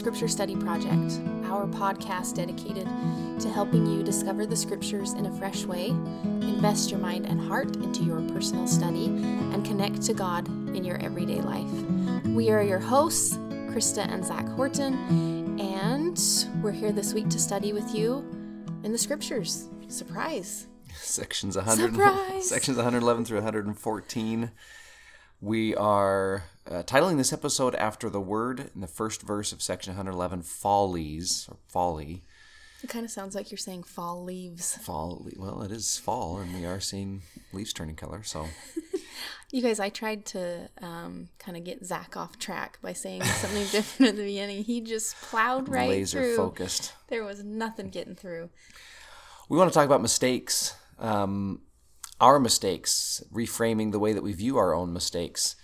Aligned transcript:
Scripture 0.00 0.28
Study 0.28 0.56
Project, 0.56 1.20
our 1.44 1.66
podcast 1.66 2.34
dedicated 2.34 2.86
to 3.38 3.50
helping 3.50 3.84
you 3.84 4.02
discover 4.02 4.46
the 4.46 4.56
Scriptures 4.56 5.12
in 5.12 5.26
a 5.26 5.32
fresh 5.36 5.66
way, 5.66 5.88
invest 5.88 6.90
your 6.90 6.98
mind 6.98 7.26
and 7.26 7.38
heart 7.38 7.76
into 7.76 8.02
your 8.02 8.22
personal 8.30 8.66
study, 8.66 9.04
and 9.04 9.62
connect 9.62 10.00
to 10.00 10.14
God 10.14 10.48
in 10.74 10.86
your 10.86 10.96
everyday 11.02 11.42
life. 11.42 11.70
We 12.28 12.48
are 12.48 12.62
your 12.62 12.78
hosts, 12.78 13.36
Krista 13.36 14.10
and 14.10 14.24
Zach 14.24 14.48
Horton, 14.48 15.60
and 15.60 16.18
we're 16.62 16.72
here 16.72 16.92
this 16.92 17.12
week 17.12 17.28
to 17.28 17.38
study 17.38 17.74
with 17.74 17.94
you 17.94 18.24
in 18.82 18.92
the 18.92 18.98
Scriptures. 18.98 19.68
Surprise! 19.88 20.66
Sections 20.94 21.56
100, 21.56 21.92
Surprise! 21.92 22.48
sections 22.48 22.78
111 22.78 23.26
through 23.26 23.36
114. 23.36 24.50
We 25.40 25.74
are 25.74 26.44
uh, 26.70 26.82
titling 26.82 27.16
this 27.16 27.32
episode 27.32 27.74
after 27.74 28.10
the 28.10 28.20
word 28.20 28.70
in 28.74 28.80
the 28.80 28.86
first 28.86 29.22
verse 29.22 29.52
of 29.52 29.62
section 29.62 29.92
111, 29.92 30.42
follies 30.42 31.46
or 31.50 31.56
folly. 31.68 32.22
It 32.82 32.90
kind 32.90 33.04
of 33.04 33.10
sounds 33.10 33.34
like 33.34 33.50
you're 33.50 33.58
saying 33.58 33.84
fall 33.84 34.22
leaves. 34.22 34.76
Fall. 34.76 35.26
Well, 35.36 35.62
it 35.62 35.70
is 35.72 35.98
fall, 35.98 36.38
and 36.38 36.54
we 36.54 36.64
are 36.66 36.80
seeing 36.80 37.22
leaves 37.52 37.72
turning 37.72 37.96
color. 37.96 38.22
So 38.22 38.46
You 39.52 39.62
guys, 39.62 39.80
I 39.80 39.88
tried 39.88 40.26
to 40.26 40.68
um, 40.80 41.28
kind 41.40 41.56
of 41.56 41.64
get 41.64 41.84
Zach 41.84 42.16
off 42.16 42.38
track 42.38 42.78
by 42.80 42.92
saying 42.92 43.24
something 43.24 43.66
different 43.72 44.10
at 44.10 44.16
the 44.16 44.22
beginning. 44.22 44.62
He 44.62 44.80
just 44.80 45.16
plowed 45.16 45.68
right 45.68 45.88
laser 45.88 46.20
through. 46.20 46.36
focused. 46.36 46.92
There 47.08 47.24
was 47.24 47.42
nothing 47.42 47.88
getting 47.88 48.14
through. 48.14 48.50
We 49.48 49.58
want 49.58 49.68
to 49.68 49.74
talk 49.74 49.86
about 49.86 50.02
mistakes, 50.02 50.76
um, 51.00 51.62
our 52.20 52.38
mistakes, 52.38 53.22
reframing 53.32 53.92
the 53.92 53.98
way 53.98 54.12
that 54.12 54.22
we 54.22 54.32
view 54.32 54.56
our 54.58 54.74
own 54.74 54.92
mistakes, 54.92 55.56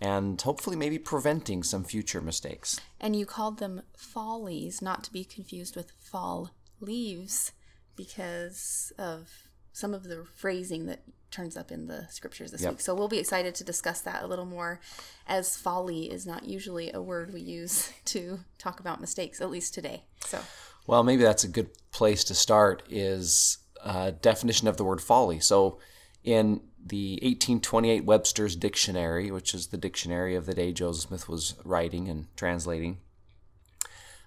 and 0.00 0.40
hopefully 0.40 0.76
maybe 0.76 0.98
preventing 0.98 1.62
some 1.62 1.84
future 1.84 2.20
mistakes. 2.20 2.80
And 3.00 3.16
you 3.16 3.26
called 3.26 3.58
them 3.58 3.82
follies, 3.96 4.80
not 4.80 5.04
to 5.04 5.12
be 5.12 5.24
confused 5.24 5.76
with 5.76 5.92
fall 5.98 6.50
leaves, 6.80 7.52
because 7.96 8.92
of 8.98 9.30
some 9.72 9.94
of 9.94 10.04
the 10.04 10.24
phrasing 10.34 10.86
that 10.86 11.02
turns 11.30 11.56
up 11.56 11.72
in 11.72 11.88
the 11.88 12.06
scriptures 12.10 12.52
this 12.52 12.62
Yep. 12.62 12.72
week. 12.74 12.80
So 12.80 12.94
we'll 12.94 13.08
be 13.08 13.18
excited 13.18 13.56
to 13.56 13.64
discuss 13.64 14.00
that 14.02 14.22
a 14.22 14.26
little 14.26 14.44
more, 14.44 14.80
as 15.26 15.56
folly 15.56 16.10
is 16.10 16.26
not 16.26 16.44
usually 16.44 16.92
a 16.92 17.02
word 17.02 17.32
we 17.32 17.40
use 17.40 17.92
to 18.06 18.40
talk 18.56 18.78
about 18.78 19.00
mistakes, 19.00 19.40
at 19.40 19.50
least 19.50 19.74
today. 19.74 20.04
So. 20.26 20.40
Well, 20.86 21.02
maybe 21.02 21.22
that's 21.24 21.42
a 21.44 21.48
good 21.48 21.70
place 21.90 22.22
to 22.24 22.34
start 22.34 22.84
is 22.88 23.58
a 23.82 24.12
definition 24.12 24.68
of 24.68 24.76
the 24.76 24.84
word 24.84 25.00
folly. 25.00 25.40
So 25.40 25.78
in 26.24 26.62
the 26.84 27.12
1828 27.22 28.04
Webster's 28.04 28.56
Dictionary, 28.56 29.30
which 29.30 29.54
is 29.54 29.68
the 29.68 29.76
dictionary 29.76 30.34
of 30.34 30.46
the 30.46 30.54
day 30.54 30.72
Joseph 30.72 31.08
Smith 31.08 31.28
was 31.28 31.54
writing 31.64 32.08
and 32.08 32.26
translating, 32.36 32.98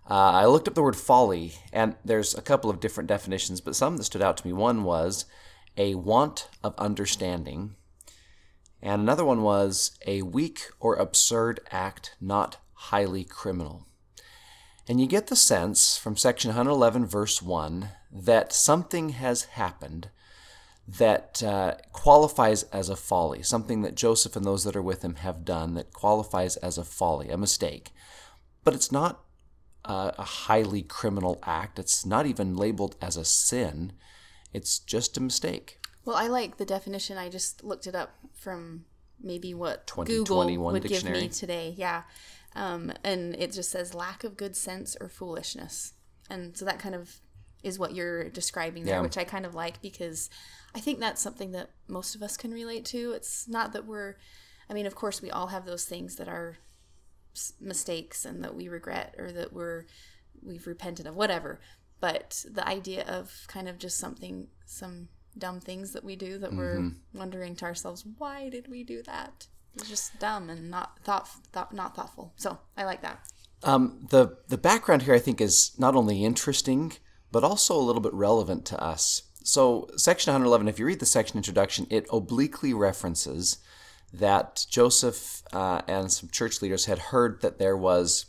uh, 0.09 0.13
I 0.13 0.45
looked 0.45 0.69
up 0.69 0.73
the 0.73 0.83
word 0.83 0.95
folly, 0.95 1.53
and 1.73 1.95
there's 2.05 2.33
a 2.33 2.41
couple 2.41 2.69
of 2.69 2.79
different 2.79 3.09
definitions, 3.09 3.59
but 3.59 3.75
some 3.75 3.97
that 3.97 4.05
stood 4.05 4.21
out 4.21 4.37
to 4.37 4.47
me. 4.47 4.53
One 4.53 4.83
was 4.83 5.25
a 5.75 5.95
want 5.95 6.47
of 6.63 6.73
understanding, 6.77 7.75
and 8.81 9.01
another 9.01 9.25
one 9.25 9.41
was 9.41 9.97
a 10.05 10.21
weak 10.21 10.61
or 10.79 10.95
absurd 10.95 11.59
act 11.71 12.15
not 12.21 12.57
highly 12.73 13.25
criminal. 13.25 13.85
And 14.87 15.01
you 15.01 15.07
get 15.07 15.27
the 15.27 15.35
sense 15.35 15.97
from 15.97 16.15
section 16.15 16.49
111, 16.49 17.05
verse 17.05 17.41
1, 17.41 17.89
that 18.09 18.53
something 18.53 19.09
has 19.09 19.43
happened 19.43 20.09
that 20.87 21.43
uh, 21.43 21.75
qualifies 21.91 22.63
as 22.63 22.89
a 22.89 22.95
folly, 22.95 23.43
something 23.43 23.81
that 23.81 23.95
Joseph 23.95 24.35
and 24.35 24.45
those 24.45 24.63
that 24.63 24.75
are 24.75 24.81
with 24.81 25.01
him 25.01 25.15
have 25.15 25.43
done 25.43 25.73
that 25.73 25.91
qualifies 25.91 26.55
as 26.57 26.77
a 26.77 26.83
folly, 26.83 27.29
a 27.29 27.37
mistake. 27.37 27.91
But 28.63 28.73
it's 28.73 28.91
not 28.91 29.23
uh, 29.83 30.11
a 30.17 30.23
highly 30.23 30.81
criminal 30.81 31.39
act, 31.43 31.77
it's 31.77 32.05
not 32.05 32.25
even 32.25 32.55
labeled 32.55 32.95
as 33.01 33.17
a 33.17 33.25
sin, 33.25 33.93
it's 34.53 34.79
just 34.79 35.17
a 35.17 35.21
mistake. 35.21 35.79
Well, 36.05 36.15
I 36.15 36.27
like 36.27 36.55
the 36.55 36.65
definition. 36.65 37.17
I 37.17 37.27
just 37.27 37.65
looked 37.65 37.85
it 37.85 37.93
up 37.93 38.15
from 38.33 38.85
maybe 39.21 39.53
what 39.53 39.91
Google 40.05 40.45
would 40.71 40.83
give 40.83 41.03
me 41.03 41.27
today. 41.27 41.73
Yeah. 41.75 42.03
Um, 42.55 42.93
and 43.03 43.35
it 43.35 43.51
just 43.51 43.71
says 43.71 43.93
lack 43.93 44.23
of 44.23 44.37
good 44.37 44.55
sense 44.55 44.95
or 45.01 45.09
foolishness. 45.09 45.93
And 46.29 46.55
so 46.55 46.63
that 46.63 46.79
kind 46.79 46.95
of 46.95 47.19
is 47.63 47.79
what 47.79 47.93
you're 47.95 48.29
describing 48.29 48.83
there, 48.85 48.95
Yeah. 48.95 49.01
which 49.01 49.17
I 49.17 49.23
kind 49.23 49.45
of 49.45 49.55
like 49.55 49.81
because 49.81 50.29
I 50.75 50.79
think 50.79 50.99
that's 50.99 51.21
something 51.21 51.51
that 51.53 51.71
most 51.87 52.15
of 52.15 52.21
us 52.21 52.37
can 52.37 52.51
relate 52.51 52.85
to. 52.85 53.11
It's 53.13 53.47
not 53.47 53.73
that 53.73 53.85
we're, 53.85 54.15
I 54.69 54.73
mean, 54.73 54.85
of 54.85 54.95
course, 54.95 55.21
we 55.21 55.31
all 55.31 55.47
have 55.47 55.65
those 55.65 55.85
things 55.85 56.15
that 56.17 56.27
are 56.27 56.57
mistakes 57.59 58.25
and 58.25 58.43
that 58.43 58.55
we 58.55 58.67
regret 58.67 59.15
or 59.17 59.31
that 59.31 59.53
we're, 59.53 59.85
we've 60.41 60.67
repented 60.67 61.07
of, 61.07 61.15
whatever. 61.15 61.59
But 61.99 62.45
the 62.51 62.67
idea 62.67 63.03
of 63.05 63.45
kind 63.47 63.67
of 63.67 63.79
just 63.79 63.97
something, 63.97 64.47
some 64.65 65.09
dumb 65.37 65.59
things 65.59 65.93
that 65.93 66.03
we 66.03 66.15
do 66.15 66.37
that 66.39 66.53
we're 66.53 66.91
wondering 67.13 67.55
to 67.57 67.65
ourselves, 67.65 68.05
why 68.17 68.49
did 68.49 68.67
we 68.69 68.83
do 68.83 69.01
that? 69.03 69.47
It's 69.75 69.89
just 69.89 70.19
dumb 70.19 70.49
and 70.49 70.69
not 70.69 70.99
thought, 71.03 71.27
thought 71.51 71.73
not 71.73 71.95
thoughtful. 71.95 72.33
So 72.35 72.59
I 72.75 72.83
like 72.85 73.01
that. 73.01 73.19
Um, 73.63 74.05
the 74.11 74.37
the 74.47 74.57
background 74.57 75.01
here, 75.03 75.15
I 75.15 75.19
think, 75.19 75.41
is 75.41 75.71
not 75.79 75.95
only 75.95 76.23
interesting 76.23 76.93
but 77.31 77.43
also 77.43 77.75
a 77.75 77.81
little 77.81 78.01
bit 78.01 78.13
relevant 78.13 78.65
to 78.65 78.81
us. 78.81 79.23
So, 79.43 79.87
section 79.95 80.31
111, 80.31 80.67
if 80.67 80.79
you 80.79 80.85
read 80.85 80.99
the 80.99 81.05
section 81.05 81.37
introduction, 81.37 81.87
it 81.89 82.05
obliquely 82.11 82.73
references 82.73 83.59
that 84.13 84.65
Joseph 84.69 85.43
uh, 85.53 85.81
and 85.87 86.11
some 86.11 86.29
church 86.29 86.61
leaders 86.61 86.85
had 86.85 86.99
heard 86.99 87.41
that 87.41 87.57
there 87.57 87.77
was 87.77 88.25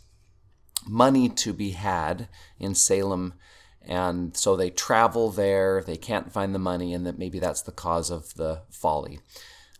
money 0.87 1.29
to 1.29 1.53
be 1.53 1.71
had 1.71 2.29
in 2.59 2.75
Salem, 2.75 3.35
and 3.83 4.37
so 4.37 4.55
they 4.55 4.71
travel 4.71 5.31
there. 5.31 5.83
They 5.83 5.97
can't 5.97 6.33
find 6.33 6.55
the 6.55 6.59
money, 6.59 6.95
and 6.95 7.07
that 7.07 7.19
maybe 7.19 7.39
that's 7.39 7.63
the 7.63 7.73
cause 7.73 8.11
of 8.11 8.35
the 8.35 8.63
folly. 8.71 9.21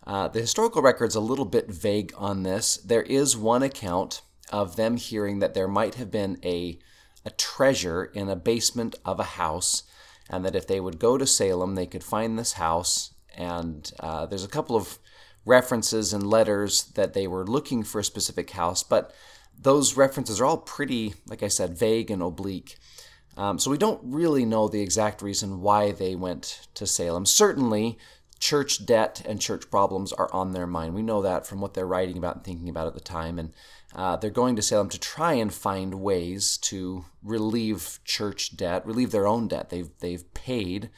Uh, 0.05 0.27
the 0.27 0.41
historical 0.41 0.81
record's 0.81 1.15
a 1.15 1.19
little 1.19 1.45
bit 1.45 1.69
vague 1.69 2.11
on 2.17 2.43
this. 2.43 2.77
There 2.77 3.03
is 3.03 3.37
one 3.37 3.63
account 3.63 4.21
of 4.51 4.75
them 4.75 4.97
hearing 4.97 5.39
that 5.39 5.53
there 5.53 5.67
might 5.67 5.95
have 5.95 6.09
been 6.09 6.39
a, 6.43 6.79
a 7.25 7.31
treasure 7.31 8.05
in 8.05 8.29
a 8.29 8.35
basement 8.35 8.95
of 9.05 9.19
a 9.19 9.23
house, 9.23 9.83
and 10.29 10.45
that 10.45 10.55
if 10.55 10.67
they 10.67 10.79
would 10.79 10.99
go 10.99 11.17
to 11.17 11.27
Salem, 11.27 11.75
they 11.75 11.85
could 11.85 12.03
find 12.03 12.37
this 12.37 12.53
house. 12.53 13.13
And 13.35 13.91
uh, 13.99 14.25
there's 14.25 14.43
a 14.43 14.49
couple 14.49 14.75
of 14.75 14.99
references 15.45 16.13
and 16.13 16.29
letters 16.29 16.85
that 16.95 17.13
they 17.13 17.27
were 17.27 17.45
looking 17.45 17.83
for 17.83 17.99
a 17.99 18.03
specific 18.03 18.51
house, 18.51 18.83
but 18.83 19.13
those 19.61 19.97
references 19.97 20.39
are 20.39 20.45
all 20.45 20.57
pretty, 20.57 21.13
like 21.27 21.43
I 21.43 21.47
said, 21.47 21.77
vague 21.77 22.11
and 22.11 22.21
oblique. 22.21 22.77
Um, 23.37 23.59
so 23.59 23.71
we 23.71 23.77
don't 23.77 24.01
really 24.03 24.45
know 24.45 24.67
the 24.67 24.81
exact 24.81 25.21
reason 25.21 25.61
why 25.61 25.91
they 25.91 26.15
went 26.15 26.67
to 26.75 26.85
Salem. 26.85 27.25
Certainly, 27.25 27.97
church 28.39 28.85
debt 28.85 29.21
and 29.25 29.39
church 29.39 29.69
problems 29.69 30.13
are 30.13 30.33
on 30.33 30.51
their 30.51 30.67
mind. 30.67 30.93
We 30.93 31.01
know 31.01 31.21
that 31.21 31.45
from 31.45 31.61
what 31.61 31.73
they're 31.73 31.85
writing 31.85 32.17
about 32.17 32.37
and 32.37 32.43
thinking 32.43 32.69
about 32.69 32.87
at 32.87 32.93
the 32.93 32.99
time. 32.99 33.37
And 33.37 33.53
uh, 33.95 34.15
they're 34.17 34.29
going 34.29 34.55
to 34.55 34.61
Salem 34.61 34.89
to 34.89 34.99
try 34.99 35.33
and 35.33 35.53
find 35.53 36.01
ways 36.01 36.57
to 36.57 37.05
relieve 37.23 37.99
church 38.05 38.55
debt, 38.55 38.85
relieve 38.85 39.11
their 39.11 39.27
own 39.27 39.47
debt. 39.47 39.69
They've, 39.69 39.89
they've 39.99 40.31
paid 40.33 40.89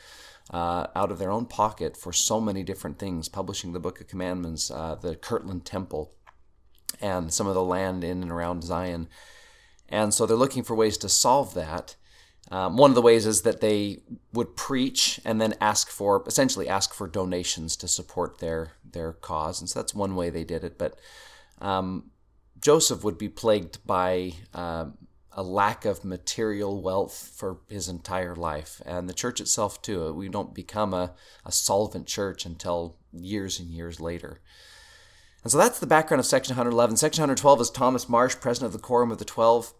uh, 0.49 0.87
out 0.95 1.11
of 1.11 1.17
their 1.17 1.31
own 1.31 1.45
pocket 1.45 1.95
for 1.95 2.11
so 2.11 2.41
many 2.41 2.63
different 2.63 2.99
things, 2.99 3.29
publishing 3.29 3.71
the 3.71 3.79
Book 3.79 4.01
of 4.01 4.07
Commandments, 4.07 4.69
uh, 4.69 4.95
the 4.95 5.15
Kirtland 5.15 5.65
Temple, 5.65 6.13
and 6.99 7.33
some 7.33 7.47
of 7.47 7.55
the 7.55 7.63
land 7.63 8.03
in 8.03 8.21
and 8.21 8.31
around 8.31 8.63
Zion. 8.63 9.07
And 9.87 10.13
so 10.13 10.25
they're 10.25 10.37
looking 10.37 10.63
for 10.63 10.75
ways 10.75 10.97
to 10.99 11.09
solve 11.09 11.53
that. 11.53 11.95
Um, 12.49 12.75
one 12.75 12.91
of 12.91 12.95
the 12.95 13.01
ways 13.01 13.25
is 13.25 13.43
that 13.43 13.61
they 13.61 14.03
would 14.33 14.57
preach 14.57 15.21
and 15.23 15.39
then 15.39 15.53
ask 15.61 15.89
for, 15.89 16.23
essentially 16.27 16.67
ask 16.67 16.93
for 16.93 17.07
donations 17.07 17.77
to 17.77 17.87
support 17.87 18.39
their 18.39 18.73
their 18.83 19.13
cause, 19.13 19.61
and 19.61 19.69
so 19.69 19.79
that's 19.79 19.95
one 19.95 20.15
way 20.15 20.29
they 20.29 20.43
did 20.43 20.65
it. 20.65 20.77
But 20.77 20.99
um, 21.61 22.11
Joseph 22.61 23.03
would 23.03 23.17
be 23.17 23.29
plagued 23.29 23.85
by 23.85 24.33
um 24.53 24.97
a 25.33 25.43
lack 25.43 25.85
of 25.85 26.03
material 26.03 26.81
wealth 26.81 27.31
for 27.33 27.59
his 27.69 27.87
entire 27.87 28.35
life, 28.35 28.81
and 28.85 29.07
the 29.07 29.13
church 29.13 29.39
itself 29.39 29.81
too. 29.81 30.13
We 30.13 30.27
don't 30.27 30.53
become 30.53 30.93
a, 30.93 31.13
a 31.45 31.51
solvent 31.51 32.07
church 32.07 32.45
until 32.45 32.97
years 33.13 33.59
and 33.59 33.69
years 33.69 33.99
later. 33.99 34.41
And 35.43 35.51
so 35.51 35.57
that's 35.57 35.79
the 35.79 35.87
background 35.87 36.19
of 36.19 36.25
Section 36.25 36.55
111. 36.55 36.97
Section 36.97 37.21
112 37.21 37.61
is 37.61 37.69
Thomas 37.69 38.09
Marsh, 38.09 38.35
president 38.41 38.67
of 38.67 38.73
the 38.73 38.85
Quorum 38.85 39.11
of 39.11 39.17
the 39.17 39.25
Twelve. 39.25 39.73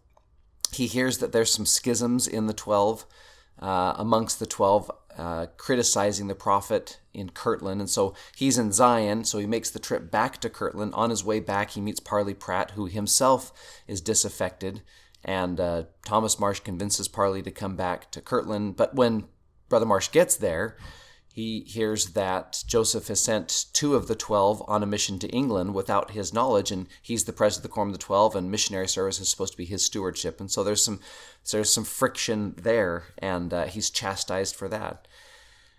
He 0.72 0.88
hears 0.88 1.18
that 1.18 1.34
there's 1.34 1.54
some 1.54 1.66
schisms 1.66 2.28
in 2.28 2.48
the 2.48 2.54
Twelve, 2.54 3.06
uh, 3.60 3.94
amongst 3.98 4.40
the 4.40 4.46
Twelve, 4.46 4.90
uh, 5.18 5.48
criticizing 5.58 6.28
the 6.28 6.36
prophet 6.36 7.01
in 7.14 7.30
Kirtland. 7.30 7.82
And 7.82 7.90
so 7.90 8.14
he's 8.36 8.58
in 8.58 8.72
Zion, 8.72 9.24
so 9.24 9.38
he 9.38 9.46
makes 9.46 9.70
the 9.70 9.80
trip 9.80 10.12
back 10.12 10.40
to 10.42 10.50
Kirtland. 10.50 10.94
On 10.94 11.10
his 11.10 11.24
way 11.24 11.40
back, 11.40 11.72
he 11.72 11.82
meets 11.82 12.00
Parley 12.00 12.34
Pratt, 12.34 12.72
who 12.72 12.86
himself 12.86 13.52
is 13.88 14.02
disaffected. 14.02 14.82
And 15.24 15.60
uh, 15.60 15.84
Thomas 16.06 16.40
Marsh 16.40 16.62
convinces 16.62 17.08
Parley 17.08 17.42
to 17.44 17.52
come 17.52 17.76
back 17.76 18.10
to 18.12 18.22
Kirtland. 18.22 18.76
But 18.76 18.96
when 18.96 19.26
Brother 19.70 19.86
Marsh 19.86 20.10
gets 20.10 20.36
there, 20.36 20.78
He 21.34 21.62
hears 21.62 22.08
that 22.08 22.64
Joseph 22.68 23.08
has 23.08 23.22
sent 23.22 23.68
two 23.72 23.96
of 23.96 24.08
the 24.08 24.16
twelve 24.16 24.62
on 24.68 24.84
a 24.84 24.86
mission 24.88 25.18
to 25.20 25.30
England 25.30 25.74
without 25.74 26.12
his 26.12 26.34
knowledge, 26.34 26.72
and 26.72 26.88
he's 27.02 27.24
the 27.24 27.32
president 27.32 27.66
of 27.66 27.70
the 27.70 27.74
Quorum 27.74 27.90
of 27.90 27.94
the 27.94 28.04
Twelve, 28.04 28.36
and 28.36 28.52
missionary 28.52 28.88
service 28.88 29.20
is 29.20 29.30
supposed 29.30 29.54
to 29.54 29.58
be 29.58 29.66
his 29.66 29.86
stewardship. 29.86 30.42
And 30.42 30.52
so 30.52 30.64
there's 30.64 30.84
some 30.84 31.00
there's 31.50 31.72
some 31.72 31.86
friction 31.86 32.56
there, 32.58 33.06
and 33.18 33.54
uh, 33.54 33.66
he's 33.66 33.90
chastised 33.90 34.56
for 34.56 34.68
that. 34.70 35.08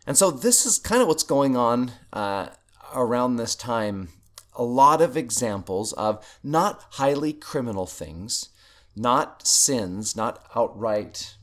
And 0.07 0.17
so 0.17 0.31
this 0.31 0.67
is 0.67 0.79
kind 0.79 1.01
of 1.01 1.09
what's 1.09 1.23
going 1.23 1.57
on 1.57 1.93
uh, 2.13 2.49
around 2.95 3.37
this 3.37 3.55
time. 3.55 4.09
A 4.55 4.65
lot 4.65 5.01
of 5.01 5.17
examples 5.17 5.93
of 5.95 6.27
not 6.43 6.85
highly 6.93 7.33
criminal 7.33 7.87
things, 7.87 8.51
not 8.95 9.47
sins, 9.47 10.15
not 10.17 10.45
outright 10.55 11.37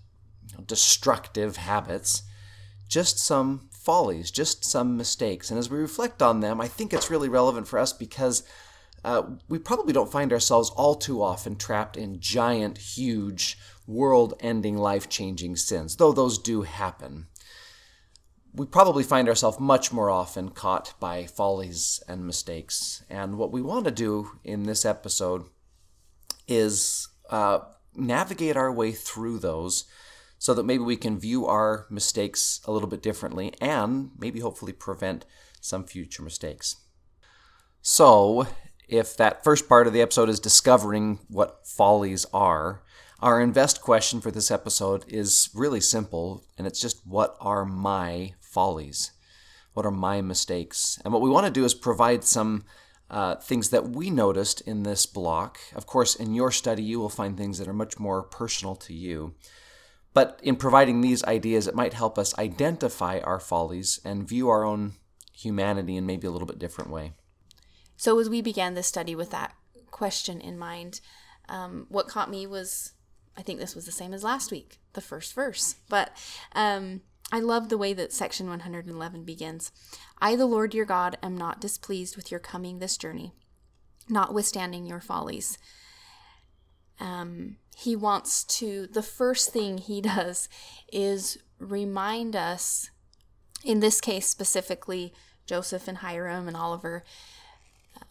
destructive 0.65 1.57
habits, 1.57 2.23
just 2.87 3.19
some 3.19 3.69
follies, 3.71 4.31
just 4.31 4.65
some 4.65 4.97
mistakes. 4.97 5.49
And 5.49 5.57
as 5.57 5.69
we 5.69 5.77
reflect 5.77 6.21
on 6.21 6.41
them, 6.41 6.59
I 6.59 6.67
think 6.67 6.93
it's 6.93 7.09
really 7.09 7.29
relevant 7.29 7.67
for 7.67 7.79
us 7.79 7.93
because 7.93 8.43
uh, 9.03 9.23
we 9.47 9.57
probably 9.57 9.93
don't 9.93 10.11
find 10.11 10.33
ourselves 10.33 10.69
all 10.71 10.95
too 10.95 11.21
often 11.21 11.55
trapped 11.55 11.95
in 11.95 12.19
giant, 12.19 12.77
huge, 12.77 13.57
world 13.87 14.33
ending, 14.39 14.77
life 14.77 15.09
changing 15.09 15.55
sins, 15.55 15.95
though 15.95 16.11
those 16.11 16.37
do 16.37 16.63
happen. 16.63 17.27
We 18.53 18.65
probably 18.65 19.03
find 19.03 19.29
ourselves 19.29 19.59
much 19.59 19.93
more 19.93 20.09
often 20.09 20.49
caught 20.49 20.93
by 20.99 21.25
follies 21.25 22.01
and 22.07 22.25
mistakes. 22.25 23.03
And 23.09 23.37
what 23.37 23.51
we 23.51 23.61
want 23.61 23.85
to 23.85 23.91
do 23.91 24.31
in 24.43 24.63
this 24.63 24.85
episode 24.85 25.45
is 26.47 27.07
uh, 27.29 27.59
navigate 27.95 28.57
our 28.57 28.71
way 28.71 28.91
through 28.91 29.39
those 29.39 29.85
so 30.39 30.53
that 30.53 30.65
maybe 30.65 30.83
we 30.83 30.95
can 30.95 31.19
view 31.19 31.45
our 31.45 31.85
mistakes 31.89 32.61
a 32.65 32.71
little 32.71 32.87
bit 32.87 33.03
differently 33.03 33.53
and 33.61 34.11
maybe 34.17 34.39
hopefully 34.39 34.73
prevent 34.73 35.25
some 35.61 35.83
future 35.83 36.23
mistakes. 36.23 36.77
So, 37.81 38.47
if 38.87 39.15
that 39.17 39.43
first 39.43 39.69
part 39.69 39.85
of 39.85 39.93
the 39.93 40.01
episode 40.01 40.29
is 40.29 40.39
discovering 40.39 41.19
what 41.27 41.67
follies 41.67 42.25
are, 42.33 42.81
our 43.21 43.41
invest 43.41 43.81
question 43.81 44.21
for 44.21 44.31
this 44.31 44.49
episode 44.49 45.03
is 45.07 45.49
really 45.53 45.81
simple, 45.81 46.45
and 46.57 46.65
it's 46.65 46.79
just 46.79 47.05
what 47.05 47.35
are 47.41 47.65
my 47.65 48.33
follies? 48.49 49.11
What 49.73 49.85
are 49.85 49.91
my 49.91 50.21
mistakes? 50.21 50.99
And 51.03 51.13
what 51.13 51.21
we 51.21 51.29
want 51.29 51.45
to 51.45 51.51
do 51.51 51.65
is 51.65 51.73
provide 51.73 52.23
some 52.23 52.65
uh, 53.09 53.35
things 53.35 53.69
that 53.69 53.89
we 53.89 54.09
noticed 54.09 54.61
in 54.61 54.83
this 54.83 55.05
block. 55.05 55.59
Of 55.75 55.85
course, 55.85 56.15
in 56.15 56.33
your 56.33 56.51
study, 56.51 56.83
you 56.83 56.99
will 56.99 57.09
find 57.09 57.37
things 57.37 57.57
that 57.57 57.67
are 57.67 57.73
much 57.73 57.99
more 57.99 58.23
personal 58.23 58.75
to 58.75 58.93
you. 58.93 59.35
But 60.13 60.39
in 60.43 60.55
providing 60.55 61.01
these 61.01 61.23
ideas, 61.23 61.67
it 61.67 61.75
might 61.75 61.93
help 61.93 62.17
us 62.17 62.37
identify 62.37 63.19
our 63.19 63.39
follies 63.39 63.99
and 64.03 64.27
view 64.27 64.49
our 64.49 64.63
own 64.63 64.93
humanity 65.33 65.95
in 65.95 66.05
maybe 66.05 66.27
a 66.27 66.31
little 66.31 66.47
bit 66.47 66.59
different 66.59 66.89
way. 66.89 67.13
So, 67.95 68.17
as 68.19 68.29
we 68.29 68.41
began 68.41 68.73
this 68.73 68.87
study 68.87 69.15
with 69.15 69.29
that 69.31 69.53
question 69.91 70.41
in 70.41 70.57
mind, 70.57 71.01
um, 71.47 71.85
what 71.89 72.07
caught 72.07 72.29
me 72.29 72.47
was 72.47 72.93
I 73.39 73.41
think 73.41 73.59
this 73.59 73.75
was 73.75 73.85
the 73.85 73.91
same 73.91 74.13
as 74.13 74.23
last 74.23 74.51
week, 74.51 74.79
the 74.93 75.01
first 75.01 75.33
verse. 75.33 75.75
But 75.87 76.11
um, 76.53 77.01
I 77.31 77.39
love 77.39 77.69
the 77.69 77.77
way 77.77 77.93
that 77.93 78.11
section 78.11 78.47
111 78.49 79.23
begins. 79.23 79.71
I, 80.19 80.35
the 80.35 80.45
Lord 80.45 80.73
your 80.73 80.85
God, 80.85 81.17
am 81.21 81.37
not 81.37 81.61
displeased 81.61 82.15
with 82.15 82.31
your 82.31 82.39
coming 82.39 82.79
this 82.79 82.97
journey, 82.97 83.33
notwithstanding 84.09 84.85
your 84.85 84.99
follies. 84.99 85.57
Um, 86.99 87.57
he 87.77 87.95
wants 87.95 88.43
to, 88.45 88.87
the 88.87 89.03
first 89.03 89.51
thing 89.53 89.77
he 89.77 90.01
does 90.01 90.49
is 90.91 91.37
remind 91.59 92.35
us, 92.35 92.89
in 93.63 93.79
this 93.79 94.01
case 94.01 94.27
specifically, 94.27 95.13
Joseph 95.45 95.87
and 95.87 95.99
Hyrum 95.99 96.47
and 96.47 96.57
Oliver, 96.57 97.03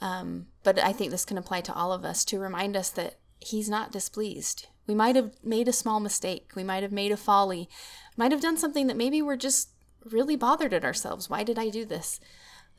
um, 0.00 0.46
but 0.62 0.78
I 0.78 0.92
think 0.92 1.10
this 1.10 1.24
can 1.24 1.38
apply 1.38 1.62
to 1.62 1.74
all 1.74 1.92
of 1.92 2.04
us, 2.04 2.24
to 2.26 2.38
remind 2.38 2.76
us 2.76 2.90
that 2.90 3.18
he's 3.40 3.68
not 3.68 3.92
displeased. 3.92 4.66
We 4.88 4.94
might 4.94 5.14
have 5.14 5.32
made 5.44 5.68
a 5.68 5.72
small 5.72 6.00
mistake, 6.00 6.50
we 6.56 6.64
might 6.64 6.82
have 6.82 6.92
made 6.92 7.12
a 7.12 7.16
folly, 7.16 7.68
might 8.16 8.32
have 8.32 8.40
done 8.40 8.56
something 8.56 8.88
that 8.88 8.96
maybe 8.96 9.22
we're 9.22 9.36
just 9.36 9.68
really 10.04 10.34
bothered 10.34 10.72
at 10.72 10.84
ourselves. 10.84 11.30
Why 11.30 11.44
did 11.44 11.58
I 11.58 11.68
do 11.68 11.84
this? 11.84 12.18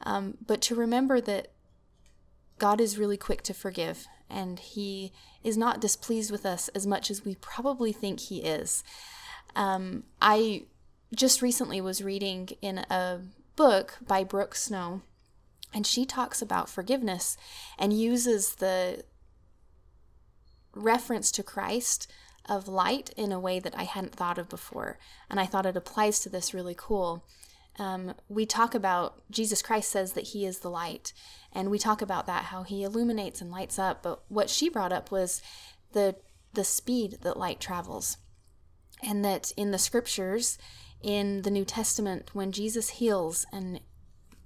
Um, 0.02 0.38
but 0.46 0.60
to 0.62 0.76
remember 0.76 1.22
that 1.22 1.52
God 2.58 2.82
is 2.82 2.98
really 2.98 3.18
quick 3.18 3.42
to 3.44 3.54
forgive 3.54 4.08
and 4.30 4.60
he 4.60 5.12
is 5.44 5.58
not 5.58 5.82
displeased 5.82 6.32
with 6.32 6.46
us 6.46 6.68
as 6.70 6.86
much 6.86 7.10
as 7.10 7.26
we 7.26 7.36
probably 7.36 7.92
think 7.92 8.20
he 8.20 8.40
is. 8.40 8.84
Um, 9.56 10.04
I 10.22 10.66
just 11.16 11.42
recently 11.42 11.82
was 11.82 12.04
reading 12.04 12.50
in 12.62 12.80
a 12.90 13.22
book 13.56 13.98
by 14.06 14.24
Brooke 14.24 14.56
Snow, 14.56 15.02
and 15.74 15.88
she 15.88 16.06
talks 16.06 16.42
about 16.42 16.70
forgiveness 16.70 17.36
and 17.78 17.92
uses 17.92 18.56
the 18.56 19.04
reference 20.74 21.32
to 21.32 21.44
Christ 21.44 22.12
of 22.48 22.68
light 22.68 23.12
in 23.16 23.32
a 23.32 23.40
way 23.40 23.60
that 23.60 23.78
I 23.78 23.84
hadn't 23.84 24.16
thought 24.16 24.38
of 24.38 24.50
before. 24.50 24.98
And 25.30 25.40
I 25.40 25.46
thought 25.46 25.66
it 25.66 25.78
applies 25.78 26.20
to 26.22 26.30
this 26.30 26.54
really 26.54 26.76
cool. 26.78 27.24
Um, 27.78 28.16
we 28.28 28.46
talk 28.46 28.76
about 28.76 29.22
Jesus 29.32 29.62
Christ 29.62 29.92
says 29.92 30.14
that 30.14 30.30
he 30.30 30.46
is 30.46 30.60
the 30.60 30.70
light, 30.70 31.14
and 31.54 31.70
we 31.70 31.80
talk 31.80 32.02
about 32.02 32.28
that 32.28 32.46
how 32.46 32.64
he 32.64 32.84
illuminates 32.84 33.40
and 33.40 33.52
lights 33.52 33.80
up. 33.80 34.04
But 34.04 34.22
what 34.28 34.50
she 34.50 34.70
brought 34.70 34.92
up 34.92 35.12
was 35.12 35.42
the 35.94 36.16
the 36.54 36.64
speed 36.64 37.20
that 37.22 37.38
light 37.38 37.60
travels, 37.60 38.18
and 39.02 39.24
that 39.24 39.52
in 39.56 39.72
the 39.72 39.78
scriptures, 39.78 40.58
in 41.02 41.44
the 41.44 41.52
New 41.52 41.64
Testament, 41.64 42.32
when 42.34 42.52
Jesus 42.52 42.90
heals 42.90 43.46
and 43.54 43.80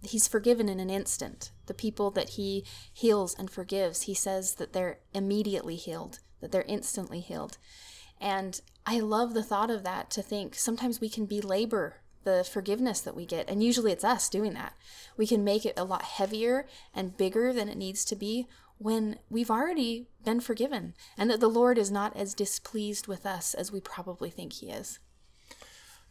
he's 0.06 0.28
forgiven 0.28 0.70
in 0.70 0.80
an 0.80 0.90
instant, 0.90 1.52
the 1.66 1.74
people 1.74 2.12
that 2.12 2.32
he 2.32 2.66
heals 2.92 3.36
and 3.38 3.50
forgives, 3.50 4.04
he 4.04 4.14
says 4.14 4.56
that 4.56 4.74
they're 4.74 5.00
immediately 5.14 5.76
healed, 5.76 6.20
that 6.42 6.52
they're 6.52 6.66
instantly 6.68 7.20
healed. 7.20 7.58
And 8.20 8.60
I 8.86 9.00
love 9.00 9.34
the 9.34 9.44
thought 9.44 9.70
of 9.70 9.84
that 9.84 10.10
to 10.12 10.22
think 10.22 10.56
sometimes 10.56 11.02
we 11.02 11.10
can 11.10 11.26
belabor 11.26 11.98
the 12.24 12.48
forgiveness 12.50 13.02
that 13.02 13.16
we 13.16 13.26
get. 13.26 13.50
And 13.50 13.64
usually 13.64 13.92
it's 13.92 14.04
us 14.04 14.30
doing 14.30 14.54
that. 14.54 14.74
We 15.18 15.28
can 15.28 15.44
make 15.44 15.66
it 15.66 15.74
a 15.78 15.84
lot 15.84 16.04
heavier 16.04 16.68
and 16.94 17.18
bigger 17.18 17.52
than 17.52 17.70
it 17.70 17.78
needs 17.78 18.06
to 18.06 18.16
be 18.16 18.48
when 18.78 19.20
we've 19.30 19.52
already 19.52 20.08
been 20.24 20.40
forgiven 20.40 20.94
and 21.18 21.30
that 21.30 21.40
the 21.40 21.50
Lord 21.50 21.78
is 21.78 21.92
not 21.92 22.16
as 22.16 22.34
displeased 22.34 23.08
with 23.08 23.26
us 23.26 23.54
as 23.54 23.72
we 23.72 23.80
probably 23.80 24.30
think 24.30 24.54
He 24.54 24.70
is. 24.70 25.00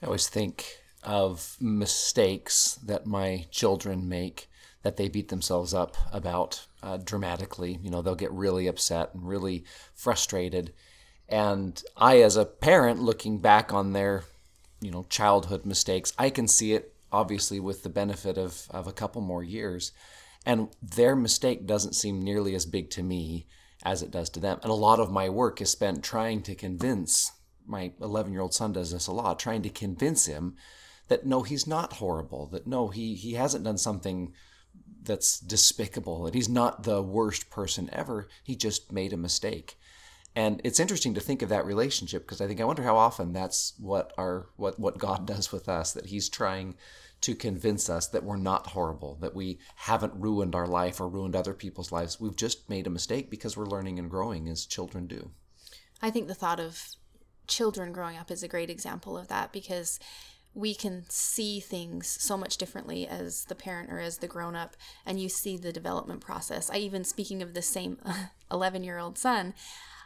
I 0.02 0.06
always 0.06 0.28
think 0.28 0.81
of 1.02 1.56
mistakes 1.60 2.78
that 2.84 3.06
my 3.06 3.46
children 3.50 4.08
make 4.08 4.48
that 4.82 4.96
they 4.96 5.08
beat 5.08 5.28
themselves 5.28 5.72
up 5.72 5.96
about 6.12 6.66
uh, 6.82 6.96
dramatically. 6.96 7.78
You 7.82 7.90
know, 7.90 8.02
they'll 8.02 8.14
get 8.14 8.32
really 8.32 8.66
upset 8.66 9.14
and 9.14 9.26
really 9.26 9.64
frustrated. 9.94 10.72
And 11.28 11.82
I, 11.96 12.20
as 12.20 12.36
a 12.36 12.44
parent, 12.44 13.00
looking 13.00 13.38
back 13.38 13.72
on 13.72 13.92
their 13.92 14.24
you 14.82 14.90
know 14.90 15.06
childhood 15.08 15.64
mistakes 15.64 16.12
i 16.18 16.28
can 16.28 16.48
see 16.48 16.72
it 16.72 16.92
obviously 17.12 17.60
with 17.60 17.82
the 17.82 17.88
benefit 17.88 18.36
of, 18.36 18.66
of 18.70 18.86
a 18.86 18.92
couple 18.92 19.22
more 19.22 19.42
years 19.42 19.92
and 20.44 20.68
their 20.82 21.14
mistake 21.14 21.66
doesn't 21.66 21.94
seem 21.94 22.20
nearly 22.20 22.54
as 22.54 22.66
big 22.66 22.90
to 22.90 23.02
me 23.02 23.46
as 23.84 24.02
it 24.02 24.10
does 24.10 24.28
to 24.28 24.40
them 24.40 24.58
and 24.62 24.70
a 24.70 24.74
lot 24.74 25.00
of 25.00 25.10
my 25.10 25.28
work 25.28 25.60
is 25.60 25.70
spent 25.70 26.02
trying 26.02 26.42
to 26.42 26.54
convince 26.54 27.32
my 27.64 27.92
11 28.00 28.32
year 28.32 28.42
old 28.42 28.52
son 28.52 28.72
does 28.72 28.90
this 28.90 29.06
a 29.06 29.12
lot 29.12 29.38
trying 29.38 29.62
to 29.62 29.70
convince 29.70 30.26
him 30.26 30.56
that 31.08 31.26
no 31.26 31.42
he's 31.42 31.66
not 31.66 31.94
horrible 31.94 32.46
that 32.46 32.66
no 32.66 32.88
he 32.88 33.14
he 33.14 33.34
hasn't 33.34 33.64
done 33.64 33.78
something 33.78 34.32
that's 35.02 35.40
despicable 35.40 36.22
that 36.22 36.34
he's 36.34 36.48
not 36.48 36.84
the 36.84 37.02
worst 37.02 37.50
person 37.50 37.90
ever 37.92 38.28
he 38.44 38.54
just 38.54 38.92
made 38.92 39.12
a 39.12 39.16
mistake 39.16 39.76
and 40.34 40.60
it's 40.64 40.80
interesting 40.80 41.14
to 41.14 41.20
think 41.20 41.42
of 41.42 41.50
that 41.50 41.66
relationship 41.66 42.22
because 42.22 42.40
I 42.40 42.46
think 42.46 42.60
I 42.60 42.64
wonder 42.64 42.82
how 42.82 42.96
often 42.96 43.32
that's 43.32 43.74
what 43.78 44.12
our 44.16 44.46
what 44.56 44.78
what 44.78 44.98
God 44.98 45.26
does 45.26 45.52
with 45.52 45.68
us 45.68 45.92
that 45.92 46.06
He's 46.06 46.28
trying 46.28 46.74
to 47.20 47.34
convince 47.34 47.88
us 47.88 48.08
that 48.08 48.24
we're 48.24 48.36
not 48.36 48.68
horrible, 48.68 49.16
that 49.20 49.34
we 49.34 49.58
haven't 49.76 50.12
ruined 50.16 50.56
our 50.56 50.66
life 50.66 51.00
or 51.00 51.08
ruined 51.08 51.36
other 51.36 51.54
people's 51.54 51.92
lives. 51.92 52.20
We've 52.20 52.34
just 52.34 52.68
made 52.68 52.86
a 52.86 52.90
mistake 52.90 53.30
because 53.30 53.56
we're 53.56 53.66
learning 53.66 54.00
and 54.00 54.10
growing 54.10 54.48
as 54.48 54.66
children 54.66 55.06
do. 55.06 55.30
I 56.00 56.10
think 56.10 56.26
the 56.26 56.34
thought 56.34 56.58
of 56.58 56.82
children 57.46 57.92
growing 57.92 58.16
up 58.16 58.30
is 58.32 58.42
a 58.42 58.48
great 58.48 58.70
example 58.70 59.16
of 59.16 59.28
that 59.28 59.52
because 59.52 60.00
we 60.54 60.74
can 60.74 61.04
see 61.08 61.60
things 61.60 62.06
so 62.06 62.36
much 62.36 62.58
differently 62.58 63.06
as 63.06 63.46
the 63.46 63.54
parent 63.54 63.90
or 63.90 63.98
as 63.98 64.18
the 64.18 64.28
grown 64.28 64.54
up, 64.54 64.76
and 65.06 65.20
you 65.20 65.28
see 65.28 65.56
the 65.56 65.72
development 65.72 66.20
process. 66.20 66.70
I 66.70 66.76
even, 66.76 67.04
speaking 67.04 67.42
of 67.42 67.54
the 67.54 67.62
same 67.62 67.98
11 68.50 68.84
year 68.84 68.98
old 68.98 69.18
son, 69.18 69.54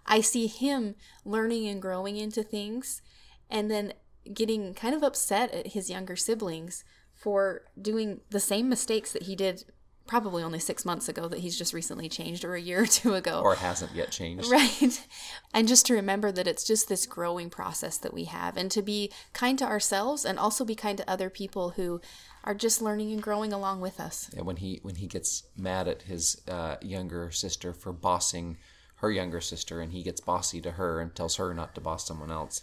I 0.06 0.20
see 0.20 0.46
him 0.46 0.94
learning 1.24 1.66
and 1.66 1.82
growing 1.82 2.16
into 2.16 2.42
things 2.42 3.02
and 3.50 3.70
then 3.70 3.92
getting 4.32 4.74
kind 4.74 4.94
of 4.94 5.02
upset 5.02 5.52
at 5.52 5.68
his 5.68 5.90
younger 5.90 6.16
siblings 6.16 6.84
for 7.14 7.62
doing 7.80 8.20
the 8.30 8.40
same 8.40 8.68
mistakes 8.68 9.12
that 9.12 9.24
he 9.24 9.34
did 9.34 9.64
probably 10.06 10.42
only 10.42 10.58
six 10.58 10.84
months 10.84 11.08
ago 11.08 11.28
that 11.28 11.40
he's 11.40 11.58
just 11.58 11.72
recently 11.72 12.08
changed 12.08 12.44
or 12.44 12.54
a 12.54 12.60
year 12.60 12.82
or 12.82 12.86
two 12.86 13.14
ago. 13.14 13.40
Or 13.42 13.54
hasn't 13.54 13.94
yet 13.94 14.10
changed. 14.10 14.50
Right. 14.50 15.04
And 15.52 15.66
just 15.66 15.86
to 15.86 15.94
remember 15.94 16.30
that 16.32 16.46
it's 16.46 16.64
just 16.64 16.88
this 16.88 17.06
growing 17.06 17.50
process 17.50 17.98
that 17.98 18.14
we 18.14 18.24
have 18.24 18.56
and 18.56 18.70
to 18.70 18.82
be 18.82 19.10
kind 19.32 19.58
to 19.58 19.64
ourselves 19.64 20.24
and 20.24 20.38
also 20.38 20.64
be 20.64 20.74
kind 20.74 20.98
to 20.98 21.10
other 21.10 21.30
people 21.30 21.70
who 21.70 22.00
are 22.44 22.54
just 22.54 22.80
learning 22.80 23.12
and 23.12 23.22
growing 23.22 23.52
along 23.52 23.80
with 23.80 23.98
us. 23.98 24.30
Yeah, 24.34 24.42
when 24.42 24.56
he 24.56 24.80
when 24.82 24.96
he 24.96 25.06
gets 25.06 25.44
mad 25.56 25.88
at 25.88 26.02
his 26.02 26.40
uh, 26.48 26.76
younger 26.80 27.30
sister 27.30 27.72
for 27.72 27.92
bossing 27.92 28.58
her 28.96 29.10
younger 29.10 29.40
sister 29.40 29.80
and 29.80 29.92
he 29.92 30.02
gets 30.02 30.20
bossy 30.20 30.60
to 30.60 30.72
her 30.72 31.00
and 31.00 31.14
tells 31.14 31.36
her 31.36 31.52
not 31.52 31.74
to 31.74 31.80
boss 31.80 32.06
someone 32.06 32.30
else. 32.30 32.62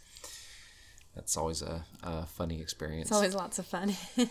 That's 1.16 1.38
always 1.38 1.62
a, 1.62 1.86
a 2.02 2.26
funny 2.26 2.60
experience. 2.60 3.10
It's 3.10 3.16
always 3.16 3.36
lots 3.36 3.60
of 3.60 3.68
fun. 3.68 3.94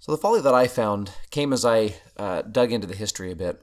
So 0.00 0.12
the 0.12 0.18
folly 0.18 0.40
that 0.40 0.54
I 0.54 0.66
found 0.66 1.12
came 1.30 1.52
as 1.52 1.62
I 1.62 1.94
uh, 2.16 2.40
dug 2.40 2.72
into 2.72 2.86
the 2.86 2.96
history 2.96 3.30
a 3.30 3.36
bit, 3.36 3.62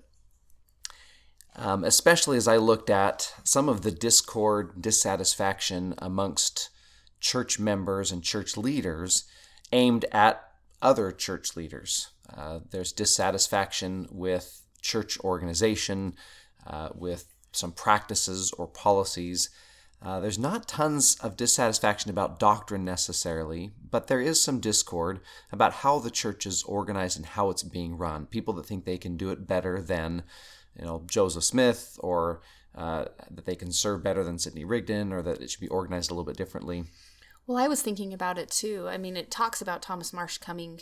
um, 1.56 1.84
especially 1.84 2.38
as 2.38 2.48
I 2.48 2.58
looked 2.58 2.92
at 2.92 3.34
some 3.44 3.68
of 3.68 3.82
the 3.82 3.90
discord, 3.90 4.80
dissatisfaction 4.80 5.96
amongst 5.98 6.70
church 7.20 7.58
members 7.58 8.12
and 8.12 8.24
church 8.24 8.56
leaders 8.56 9.24
aimed 9.72 10.06
at 10.12 10.44
other 10.80 11.12
church 11.12 11.56
leaders. 11.56 12.10
Uh, 12.32 12.60
there's 12.70 12.92
dissatisfaction 12.92 14.08
with 14.12 14.62
church 14.80 15.20
organization, 15.22 16.14
uh, 16.68 16.90
with 16.94 17.34
some 17.52 17.72
practices 17.72 18.54
or 18.60 18.68
policies 18.68 19.50
uh, 20.02 20.20
there's 20.20 20.38
not 20.38 20.68
tons 20.68 21.16
of 21.22 21.36
dissatisfaction 21.36 22.12
about 22.12 22.40
doctrine 22.40 22.86
necessarily, 22.86 23.72
but 23.90 24.08
there 24.08 24.22
is 24.22 24.42
some 24.42 24.60
discord 24.60 25.20
about 25.52 25.74
how 25.74 25.98
the 25.98 26.12
church 26.12 26.46
is 26.46 26.62
organized 26.64 27.18
and 27.18 27.26
how 27.26 27.50
it's 27.50 27.64
being 27.64 27.98
run. 27.98 28.28
People 28.28 28.54
that 28.54 28.66
think 28.66 28.86
they 28.86 28.98
can 28.98 29.18
do 29.18 29.32
it 29.32 29.48
better 29.48 29.82
than, 29.82 30.24
you 30.80 30.86
know, 30.86 31.04
Joseph 31.08 31.44
Smith, 31.44 31.98
or 32.02 32.42
uh, 32.76 33.06
that 33.32 33.46
they 33.46 33.56
can 33.56 33.72
serve 33.72 34.04
better 34.04 34.24
than 34.24 34.38
Sidney 34.38 34.66
Rigdon, 34.66 35.12
or 35.12 35.24
that 35.24 35.42
it 35.42 35.50
should 35.50 35.62
be 35.62 35.68
organized 35.68 36.12
a 36.12 36.14
little 36.14 36.26
bit 36.26 36.38
differently. 36.38 36.84
Well, 37.48 37.58
I 37.58 37.68
was 37.68 37.82
thinking 37.82 38.14
about 38.14 38.38
it 38.38 38.52
too. 38.52 38.88
I 38.88 38.98
mean, 38.98 39.18
it 39.18 39.32
talks 39.32 39.62
about 39.62 39.82
Thomas 39.82 40.14
Marsh 40.14 40.38
coming, 40.38 40.82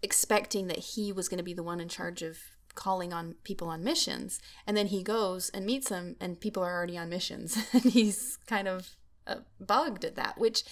expecting 0.00 0.68
that 0.68 0.78
he 0.78 1.10
was 1.10 1.28
going 1.28 1.38
to 1.38 1.44
be 1.44 1.54
the 1.54 1.64
one 1.64 1.80
in 1.80 1.88
charge 1.88 2.22
of 2.22 2.38
calling 2.76 3.12
on 3.12 3.34
people 3.42 3.68
on 3.68 3.82
missions. 3.82 4.40
And 4.66 4.76
then 4.76 4.86
he 4.86 5.02
goes 5.02 5.50
and 5.50 5.66
meets 5.66 5.88
them 5.88 6.14
and 6.20 6.40
people 6.40 6.62
are 6.62 6.72
already 6.74 6.96
on 6.96 7.08
missions. 7.08 7.56
And 7.72 7.82
he's 7.82 8.38
kind 8.46 8.68
of 8.68 8.90
uh, 9.26 9.40
bugged 9.58 10.04
at 10.04 10.14
that 10.14 10.38
which 10.38 10.62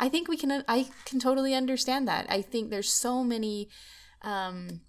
i 0.00 0.08
think 0.08 0.26
we 0.26 0.36
can 0.36 0.64
i 0.66 0.88
can 1.04 1.20
totally 1.20 1.54
understand 1.54 2.08
that. 2.08 2.26
I 2.28 2.42
think 2.42 2.68
there's 2.68 2.92
so 2.92 3.22
many 3.22 3.68
um, 4.22 4.80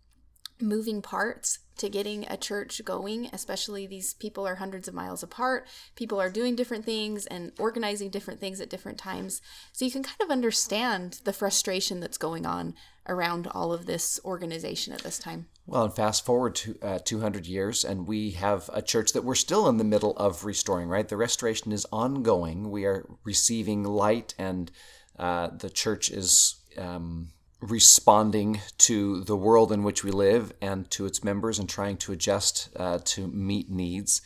moving 0.59 1.01
parts 1.01 1.59
to 1.77 1.89
getting 1.89 2.25
a 2.29 2.37
church 2.37 2.81
going, 2.85 3.29
especially 3.33 3.85
these 3.85 4.13
people 4.13 4.47
are 4.47 4.55
hundreds 4.55 4.87
of 4.87 4.93
miles 4.93 5.23
apart. 5.23 5.67
People 5.95 6.19
are 6.21 6.29
doing 6.29 6.55
different 6.55 6.85
things 6.85 7.25
and 7.25 7.51
organizing 7.57 8.09
different 8.09 8.39
things 8.39 8.61
at 8.61 8.69
different 8.69 8.97
times. 8.97 9.41
So 9.71 9.85
you 9.85 9.91
can 9.91 10.03
kind 10.03 10.21
of 10.21 10.29
understand 10.29 11.21
the 11.23 11.33
frustration 11.33 11.99
that's 11.99 12.17
going 12.17 12.45
on 12.45 12.75
around 13.07 13.47
all 13.47 13.73
of 13.73 13.85
this 13.85 14.19
organization 14.23 14.93
at 14.93 15.01
this 15.01 15.19
time. 15.19 15.47
Well, 15.65 15.85
and 15.85 15.93
fast 15.93 16.25
forward 16.25 16.55
to 16.55 16.77
uh, 16.81 16.99
200 17.03 17.45
years, 17.45 17.83
and 17.83 18.07
we 18.07 18.31
have 18.31 18.69
a 18.73 18.81
church 18.81 19.13
that 19.13 19.23
we're 19.23 19.35
still 19.35 19.67
in 19.67 19.77
the 19.77 19.83
middle 19.83 20.15
of 20.17 20.45
restoring, 20.45 20.89
right? 20.89 21.07
The 21.07 21.17
restoration 21.17 21.71
is 21.71 21.85
ongoing. 21.91 22.69
We 22.69 22.85
are 22.85 23.05
receiving 23.23 23.83
light, 23.83 24.33
and 24.37 24.71
uh, 25.17 25.49
the 25.57 25.69
church 25.69 26.09
is 26.09 26.55
um, 26.77 27.29
responding 27.69 28.59
to 28.77 29.23
the 29.23 29.37
world 29.37 29.71
in 29.71 29.83
which 29.83 30.03
we 30.03 30.11
live 30.11 30.51
and 30.61 30.89
to 30.91 31.05
its 31.05 31.23
members 31.23 31.59
and 31.59 31.69
trying 31.69 31.97
to 31.97 32.11
adjust 32.11 32.69
uh, 32.75 32.99
to 33.05 33.27
meet 33.27 33.69
needs. 33.69 34.21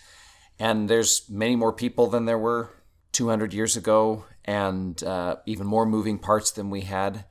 And 0.59 0.89
there's 0.89 1.29
many 1.29 1.55
more 1.55 1.73
people 1.73 2.07
than 2.07 2.25
there 2.25 2.37
were 2.37 2.71
200 3.11 3.53
years 3.53 3.77
ago, 3.77 4.25
and 4.45 5.01
uh, 5.03 5.37
even 5.45 5.67
more 5.67 5.85
moving 5.85 6.17
parts 6.17 6.51
than 6.51 6.69
we 6.69 6.81
had. 6.81 7.25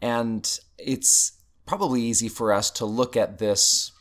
And 0.00 0.58
it's 0.78 1.32
probably 1.66 2.00
easy 2.00 2.28
for 2.28 2.52
us 2.52 2.70
to 2.72 2.86
look 2.86 3.16
at 3.16 3.38
this 3.38 3.92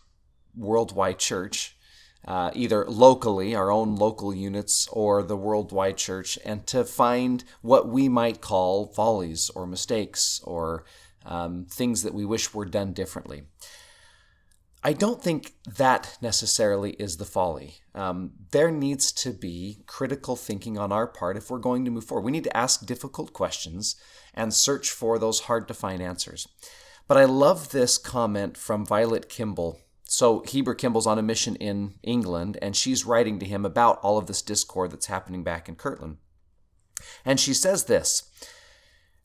worldwide 0.56 1.20
church, 1.20 1.78
uh, 2.26 2.52
either 2.54 2.86
locally, 2.86 3.54
our 3.54 3.70
own 3.70 3.96
local 3.96 4.34
units, 4.34 4.88
or 4.92 5.24
the 5.24 5.36
worldwide 5.36 5.98
church, 5.98 6.40
and 6.46 6.66
to 6.68 6.86
find 6.86 7.44
what 7.62 7.88
we 7.90 8.08
might 8.08 8.40
call 8.40 8.88
follies 8.88 9.50
or 9.50 9.68
mistakes 9.68 10.40
or 10.46 10.86
um, 11.26 11.66
things 11.70 12.04
that 12.04 12.14
we 12.14 12.26
wish 12.26 12.54
were 12.54 12.66
done 12.66 12.94
differently. 12.94 13.44
I 14.86 14.92
don't 14.92 15.22
think 15.22 15.54
that 15.78 16.18
necessarily 16.22 16.92
is 16.92 17.16
the 17.16 17.26
folly. 17.26 17.76
Um, 17.96 18.32
there 18.52 18.70
needs 18.70 19.14
to 19.14 19.32
be 19.32 19.84
critical 19.88 20.36
thinking 20.36 20.78
on 20.78 20.92
our 20.92 21.08
part 21.08 21.38
if 21.38 21.50
we're 21.50 21.60
going 21.60 21.86
to 21.86 21.92
move 21.92 22.04
forward. 22.04 22.26
We 22.26 22.34
need 22.34 22.44
to 22.44 22.58
ask 22.58 22.86
difficult 22.86 23.32
questions 23.32 23.96
and 24.34 24.54
search 24.54 24.90
for 24.90 25.18
those 25.18 25.42
hard 25.42 25.70
to 25.70 25.74
find 25.74 26.02
answers. 26.02 26.50
But 27.08 27.18
I 27.18 27.24
love 27.24 27.72
this 27.72 27.98
comment 27.98 28.58
from 28.58 28.86
Vilate 28.86 29.30
Kimball. 29.30 29.80
So, 30.04 30.42
Heber 30.42 30.76
Kimball's 30.76 31.08
on 31.08 31.18
a 31.18 31.24
mission 31.24 31.56
in 31.56 31.96
England, 32.04 32.58
and 32.62 32.76
she's 32.76 33.06
writing 33.06 33.40
to 33.40 33.46
him 33.46 33.66
about 33.66 34.00
all 34.04 34.18
of 34.18 34.28
this 34.28 34.42
discord 34.42 34.92
that's 34.92 35.08
happening 35.08 35.44
back 35.44 35.70
in 35.70 35.76
Kirtland. 35.76 36.18
And 37.26 37.40
she 37.40 37.54
says 37.54 37.86
this 37.86 38.30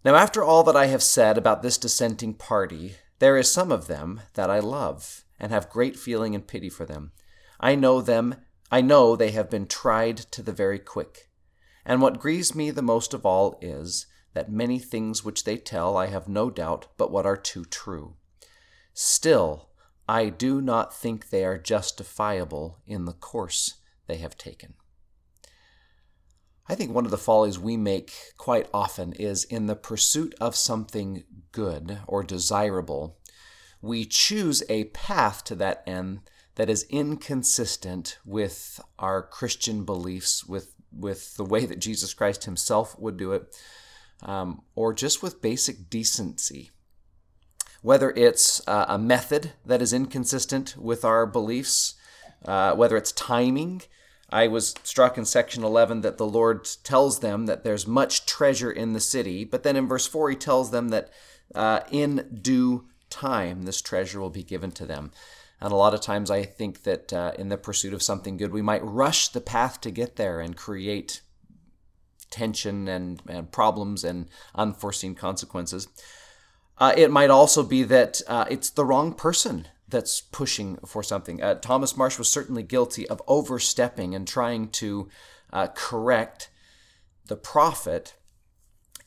Now, 0.08 0.14
after 0.14 0.42
all 0.42 0.62
that 0.62 0.74
I 0.74 0.86
have 0.86 1.02
said 1.02 1.36
about 1.36 1.60
this 1.60 1.76
dissenting 1.76 2.32
party, 2.32 2.94
there 3.18 3.36
is 3.36 3.52
some 3.52 3.70
of 3.70 3.88
them 3.88 4.22
that 4.32 4.48
I 4.48 4.58
love, 4.58 5.22
and 5.38 5.52
have 5.52 5.68
great 5.68 5.98
feeling 5.98 6.34
and 6.34 6.46
pity 6.46 6.70
for 6.70 6.86
them. 6.86 7.12
I 7.60 7.74
know 7.74 8.00
them, 8.00 8.36
I 8.70 8.80
know 8.80 9.14
they 9.14 9.32
have 9.32 9.50
been 9.50 9.66
tried 9.66 10.16
to 10.16 10.42
the 10.42 10.50
very 10.50 10.78
quick. 10.78 11.28
And 11.84 12.00
what 12.00 12.20
grieves 12.20 12.54
me 12.54 12.70
the 12.70 12.80
most 12.80 13.12
of 13.12 13.26
all 13.26 13.58
is 13.60 14.06
that 14.32 14.50
many 14.50 14.78
things 14.78 15.26
which 15.26 15.44
they 15.44 15.58
tell 15.58 15.94
I 15.94 16.06
have 16.06 16.26
no 16.26 16.48
doubt 16.48 16.86
but 16.96 17.10
what 17.10 17.26
are 17.26 17.36
too 17.36 17.66
true. 17.66 18.16
Still, 18.94 19.68
I 20.08 20.30
do 20.30 20.62
not 20.62 20.96
think 20.96 21.28
they 21.28 21.44
are 21.44 21.58
justifiable 21.58 22.78
in 22.86 23.04
the 23.04 23.12
course 23.12 23.74
they 24.06 24.16
have 24.16 24.38
taken. 24.38 24.72
I 26.68 26.74
think 26.74 26.92
one 26.92 27.04
of 27.04 27.10
the 27.10 27.16
follies 27.16 27.58
we 27.58 27.76
make 27.76 28.12
quite 28.36 28.68
often 28.74 29.14
is 29.14 29.44
in 29.44 29.66
the 29.66 29.76
pursuit 29.76 30.34
of 30.40 30.54
something 30.54 31.24
good 31.50 32.00
or 32.06 32.22
desirable, 32.22 33.16
we 33.80 34.04
choose 34.04 34.62
a 34.68 34.84
path 34.84 35.44
to 35.44 35.54
that 35.56 35.82
end 35.86 36.20
that 36.56 36.68
is 36.68 36.84
inconsistent 36.90 38.18
with 38.24 38.80
our 38.98 39.22
Christian 39.22 39.84
beliefs, 39.84 40.44
with, 40.44 40.74
with 40.92 41.36
the 41.36 41.44
way 41.44 41.64
that 41.64 41.78
Jesus 41.78 42.12
Christ 42.12 42.44
himself 42.44 42.98
would 42.98 43.16
do 43.16 43.32
it, 43.32 43.56
um, 44.22 44.62
or 44.74 44.92
just 44.92 45.22
with 45.22 45.40
basic 45.40 45.88
decency. 45.88 46.70
Whether 47.80 48.10
it's 48.10 48.60
uh, 48.66 48.86
a 48.88 48.98
method 48.98 49.52
that 49.64 49.80
is 49.80 49.92
inconsistent 49.92 50.76
with 50.76 51.04
our 51.04 51.24
beliefs, 51.26 51.94
uh, 52.44 52.74
whether 52.74 52.96
it's 52.96 53.12
timing. 53.12 53.82
I 54.30 54.46
was 54.46 54.74
struck 54.82 55.16
in 55.16 55.24
section 55.24 55.64
11 55.64 56.02
that 56.02 56.18
the 56.18 56.26
Lord 56.26 56.68
tells 56.84 57.20
them 57.20 57.46
that 57.46 57.64
there's 57.64 57.86
much 57.86 58.26
treasure 58.26 58.70
in 58.70 58.92
the 58.92 59.00
city, 59.00 59.44
but 59.44 59.62
then 59.62 59.76
in 59.76 59.88
verse 59.88 60.06
4 60.06 60.30
he 60.30 60.36
tells 60.36 60.70
them 60.70 60.90
that 60.90 61.10
uh, 61.54 61.80
in 61.90 62.38
due 62.42 62.86
time 63.08 63.62
this 63.62 63.80
treasure 63.80 64.20
will 64.20 64.30
be 64.30 64.42
given 64.42 64.70
to 64.72 64.84
them. 64.84 65.12
And 65.60 65.72
a 65.72 65.76
lot 65.76 65.94
of 65.94 66.00
times 66.00 66.30
I 66.30 66.44
think 66.44 66.82
that 66.82 67.12
uh, 67.12 67.32
in 67.38 67.48
the 67.48 67.56
pursuit 67.56 67.94
of 67.94 68.02
something 68.02 68.36
good, 68.36 68.52
we 68.52 68.62
might 68.62 68.84
rush 68.84 69.28
the 69.28 69.40
path 69.40 69.80
to 69.80 69.90
get 69.90 70.16
there 70.16 70.40
and 70.40 70.56
create 70.56 71.22
tension 72.30 72.86
and, 72.86 73.22
and 73.26 73.50
problems 73.50 74.04
and 74.04 74.28
unforeseen 74.54 75.14
consequences. 75.14 75.88
Uh, 76.76 76.92
it 76.96 77.10
might 77.10 77.30
also 77.30 77.62
be 77.62 77.82
that 77.82 78.20
uh, 78.28 78.44
it's 78.50 78.70
the 78.70 78.84
wrong 78.84 79.14
person 79.14 79.66
that's 79.88 80.20
pushing 80.20 80.76
for 80.86 81.02
something. 81.02 81.42
Uh, 81.42 81.54
Thomas 81.54 81.96
Marsh 81.96 82.18
was 82.18 82.30
certainly 82.30 82.62
guilty 82.62 83.08
of 83.08 83.22
overstepping 83.26 84.14
and 84.14 84.28
trying 84.28 84.68
to 84.68 85.08
uh, 85.52 85.68
correct 85.68 86.50
the 87.26 87.36
prophet, 87.36 88.14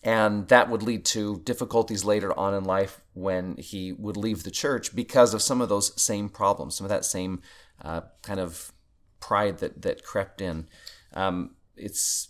and 0.04 0.48
that 0.48 0.70
would 0.70 0.82
lead 0.82 1.06
to 1.06 1.42
difficulties 1.44 2.04
later 2.04 2.38
on 2.38 2.54
in 2.54 2.64
life 2.64 3.02
when 3.14 3.56
he 3.58 3.92
would 3.92 4.18
leave 4.18 4.44
the 4.44 4.52
church 4.52 4.96
because 4.96 5.34
of 5.34 5.42
some 5.42 5.62
of 5.62 5.70
those 5.70 6.00
same 6.02 6.30
problems, 6.30 6.76
some 6.76 6.86
of 6.86 6.90
that 6.90 7.06
same 7.06 7.42
uh, 7.84 8.02
kind 8.24 8.40
of 8.40 8.72
pride 9.20 9.60
that 9.60 9.82
that 9.84 10.04
crept 10.04 10.42
in. 10.42 10.68
Um, 11.14 11.56
it's 11.76 12.30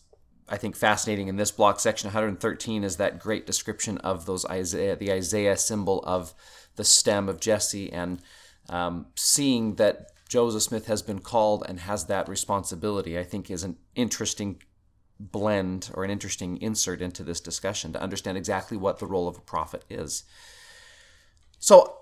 I 0.49 0.57
think 0.57 0.75
fascinating 0.75 1.29
in 1.29 1.37
this 1.37 1.51
block, 1.51 1.79
section 1.79 2.07
113, 2.07 2.83
is 2.83 2.97
that 2.97 3.19
great 3.19 3.47
description 3.47 3.97
of 3.99 4.25
those 4.25 4.45
Isaiah, 4.45 4.97
the 4.97 5.13
Isaiah 5.13 5.55
symbol 5.55 6.03
of 6.03 6.33
the 6.75 6.83
stem 6.83 7.29
of 7.29 7.39
Jesse, 7.39 7.91
and 7.91 8.21
um, 8.69 9.07
seeing 9.15 9.75
that 9.75 10.07
Joseph 10.27 10.63
Smith 10.63 10.87
has 10.87 11.01
been 11.01 11.19
called 11.19 11.65
and 11.67 11.79
has 11.81 12.05
that 12.05 12.29
responsibility, 12.29 13.19
I 13.19 13.23
think 13.23 13.51
is 13.51 13.63
an 13.63 13.77
interesting 13.95 14.61
blend 15.19 15.91
or 15.93 16.03
an 16.03 16.09
interesting 16.09 16.57
insert 16.61 17.01
into 17.01 17.23
this 17.23 17.39
discussion 17.39 17.93
to 17.93 18.01
understand 18.01 18.37
exactly 18.37 18.77
what 18.77 18.99
the 18.99 19.05
role 19.05 19.27
of 19.27 19.37
a 19.37 19.41
prophet 19.41 19.83
is. 19.89 20.23
So 21.59 21.97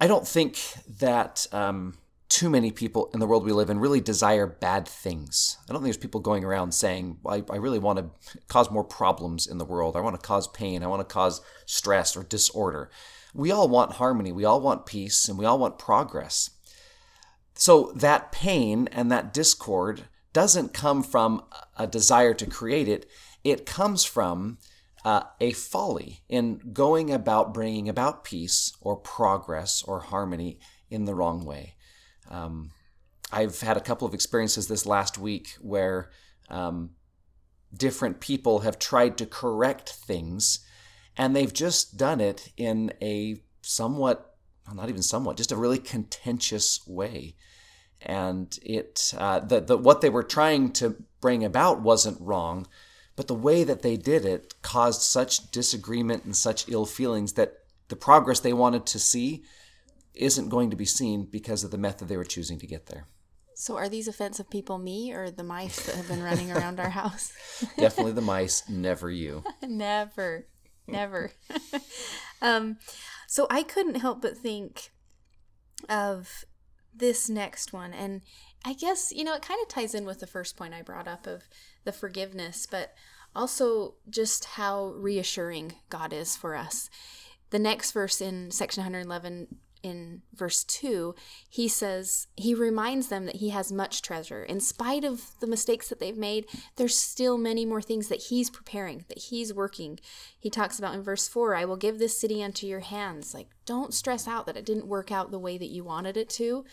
I 0.00 0.06
don't 0.06 0.26
think 0.26 0.58
that 0.98 1.46
um, 1.52 1.98
too 2.28 2.50
many 2.50 2.72
people 2.72 3.10
in 3.14 3.20
the 3.20 3.26
world 3.26 3.44
we 3.44 3.52
live 3.52 3.70
in 3.70 3.78
really 3.78 4.00
desire 4.00 4.46
bad 4.46 4.88
things. 4.88 5.58
I 5.68 5.72
don't 5.72 5.80
think 5.80 5.94
there's 5.94 5.96
people 5.96 6.20
going 6.20 6.44
around 6.44 6.72
saying, 6.72 7.18
I, 7.24 7.44
I 7.50 7.56
really 7.56 7.78
want 7.78 7.98
to 7.98 8.10
cause 8.48 8.70
more 8.70 8.84
problems 8.84 9.46
in 9.46 9.58
the 9.58 9.64
world. 9.64 9.96
I 9.96 10.00
want 10.00 10.20
to 10.20 10.26
cause 10.26 10.48
pain. 10.48 10.82
I 10.82 10.88
want 10.88 11.06
to 11.06 11.12
cause 11.12 11.40
stress 11.66 12.16
or 12.16 12.24
disorder. 12.24 12.90
We 13.36 13.50
all 13.50 13.68
want 13.68 13.92
harmony. 13.92 14.32
We 14.32 14.44
all 14.44 14.60
want 14.60 14.86
peace 14.86 15.28
and 15.28 15.38
we 15.38 15.44
all 15.44 15.58
want 15.58 15.78
progress. 15.78 16.50
So 17.54 17.92
that 17.94 18.32
pain 18.32 18.88
and 18.92 19.10
that 19.10 19.32
discord 19.32 20.04
doesn't 20.32 20.74
come 20.74 21.02
from 21.02 21.42
a 21.76 21.86
desire 21.86 22.34
to 22.34 22.46
create 22.46 22.88
it, 22.88 23.08
it 23.42 23.64
comes 23.64 24.04
from 24.04 24.58
uh, 25.04 25.22
a 25.40 25.52
folly 25.52 26.20
in 26.28 26.60
going 26.72 27.12
about 27.12 27.54
bringing 27.54 27.88
about 27.88 28.24
peace 28.24 28.72
or 28.80 28.96
progress 28.96 29.82
or 29.82 30.00
harmony 30.00 30.58
in 30.90 31.04
the 31.04 31.14
wrong 31.14 31.44
way. 31.44 31.74
Um, 32.28 32.70
I've 33.32 33.60
had 33.60 33.76
a 33.76 33.80
couple 33.80 34.06
of 34.06 34.14
experiences 34.14 34.68
this 34.68 34.84
last 34.84 35.16
week 35.16 35.56
where 35.60 36.10
um, 36.48 36.90
different 37.74 38.20
people 38.20 38.60
have 38.60 38.78
tried 38.78 39.16
to 39.18 39.26
correct 39.26 39.90
things, 39.90 40.60
and 41.16 41.34
they've 41.34 41.52
just 41.52 41.96
done 41.96 42.20
it 42.20 42.50
in 42.56 42.92
a 43.00 43.40
somewhat, 43.62 44.36
not 44.72 44.88
even 44.88 45.02
somewhat, 45.02 45.36
just 45.36 45.52
a 45.52 45.56
really 45.56 45.78
contentious 45.78 46.86
way. 46.86 47.34
And 48.00 48.56
it, 48.62 49.14
uh, 49.16 49.40
the, 49.40 49.60
the 49.60 49.78
what 49.78 50.00
they 50.00 50.10
were 50.10 50.22
trying 50.22 50.72
to 50.74 50.96
bring 51.20 51.44
about 51.44 51.80
wasn't 51.80 52.20
wrong, 52.20 52.66
but 53.16 53.26
the 53.26 53.34
way 53.34 53.64
that 53.64 53.82
they 53.82 53.96
did 53.96 54.24
it 54.24 54.54
caused 54.62 55.02
such 55.02 55.50
disagreement 55.50 56.24
and 56.24 56.36
such 56.36 56.68
ill 56.68 56.86
feelings 56.86 57.32
that 57.32 57.54
the 57.88 57.96
progress 57.96 58.40
they 58.40 58.52
wanted 58.52 58.84
to 58.86 58.98
see 58.98 59.44
isn't 60.14 60.48
going 60.48 60.70
to 60.70 60.76
be 60.76 60.84
seen 60.84 61.24
because 61.24 61.64
of 61.64 61.70
the 61.70 61.78
method 61.78 62.08
they 62.08 62.16
were 62.16 62.24
choosing 62.24 62.58
to 62.58 62.66
get 62.66 62.86
there. 62.86 63.06
So, 63.54 63.78
are 63.78 63.88
these 63.88 64.06
offensive 64.06 64.50
people 64.50 64.76
me 64.76 65.12
or 65.12 65.30
the 65.30 65.42
mice 65.42 65.86
that 65.86 65.94
have 65.94 66.08
been 66.08 66.22
running 66.22 66.52
around 66.52 66.78
our 66.78 66.90
house? 67.00 67.32
Definitely 67.78 68.12
the 68.12 68.20
mice, 68.20 68.68
never 68.68 69.10
you. 69.10 69.44
never, 69.62 70.46
never. 70.86 71.32
um, 72.42 72.78
so, 73.26 73.46
I 73.50 73.62
couldn't 73.62 73.96
help 73.96 74.22
but 74.22 74.36
think 74.36 74.90
of 75.88 76.44
this 76.94 77.28
next 77.28 77.72
one. 77.72 77.92
And 77.92 78.22
I 78.64 78.72
guess, 78.72 79.12
you 79.12 79.24
know, 79.24 79.34
it 79.34 79.42
kind 79.42 79.60
of 79.62 79.68
ties 79.68 79.94
in 79.94 80.04
with 80.04 80.20
the 80.20 80.26
first 80.26 80.56
point 80.56 80.74
I 80.74 80.82
brought 80.82 81.08
up 81.08 81.26
of 81.26 81.44
the 81.84 81.92
forgiveness, 81.92 82.66
but 82.68 82.94
also 83.34 83.94
just 84.08 84.44
how 84.44 84.94
reassuring 84.96 85.74
God 85.90 86.12
is 86.12 86.36
for 86.36 86.56
us. 86.56 86.88
The 87.50 87.58
next 87.58 87.92
verse 87.92 88.20
in 88.20 88.50
section 88.50 88.82
111 88.82 89.48
in 89.86 90.22
verse 90.34 90.64
2, 90.64 91.14
he 91.48 91.68
says, 91.68 92.26
he 92.36 92.54
reminds 92.54 93.08
them 93.08 93.26
that 93.26 93.36
he 93.36 93.50
has 93.50 93.72
much 93.72 94.02
treasure. 94.02 94.42
In 94.42 94.60
spite 94.60 95.04
of 95.04 95.30
the 95.40 95.46
mistakes 95.46 95.88
that 95.88 96.00
they've 96.00 96.16
made, 96.16 96.46
there's 96.76 96.96
still 96.96 97.38
many 97.38 97.64
more 97.64 97.80
things 97.82 98.08
that 98.08 98.24
he's 98.24 98.50
preparing, 98.50 99.04
that 99.08 99.18
he's 99.18 99.54
working. 99.54 99.98
He 100.38 100.50
talks 100.50 100.78
about 100.78 100.94
in 100.94 101.02
verse 101.02 101.28
4, 101.28 101.54
I 101.54 101.64
will 101.64 101.76
give 101.76 101.98
this 101.98 102.20
city 102.20 102.42
unto 102.42 102.66
your 102.66 102.80
hands. 102.80 103.32
Like, 103.32 103.48
don't 103.64 103.94
stress 103.94 104.28
out 104.28 104.46
that 104.46 104.56
it 104.56 104.66
didn't 104.66 104.86
work 104.86 105.10
out 105.10 105.30
the 105.30 105.38
way 105.38 105.56
that 105.58 105.70
you 105.70 105.84
wanted 105.84 106.16
it 106.16 106.28
to. 106.30 106.64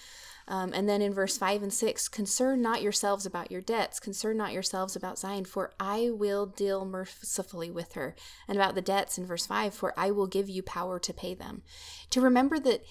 Um, 0.48 0.74
and 0.74 0.88
then 0.88 1.02
in 1.02 1.14
verse 1.14 1.38
5 1.38 1.64
and 1.64 1.74
6, 1.74 2.08
concern 2.10 2.62
not 2.62 2.82
yourselves 2.82 3.26
about 3.26 3.52
your 3.52 3.62
debts, 3.62 4.00
concern 4.00 4.38
not 4.38 4.54
yourselves 4.54 4.96
about 4.96 5.18
Zion, 5.20 5.46
for 5.46 5.72
I 5.80 6.10
will 6.12 6.46
deal 6.46 6.86
mercifully 6.86 7.72
with 7.72 7.94
her. 7.94 8.16
And 8.48 8.58
about 8.58 8.76
the 8.76 8.82
debts 8.82 9.18
in 9.18 9.26
verse 9.26 9.46
5, 9.46 9.74
for 9.74 9.94
I 9.98 10.12
will 10.12 10.28
give 10.28 10.50
you 10.50 10.64
power 10.64 11.00
to 11.00 11.14
pay 11.14 11.34
them. 11.34 11.64
To 12.10 12.22
remember 12.22 12.60
that 12.60 12.84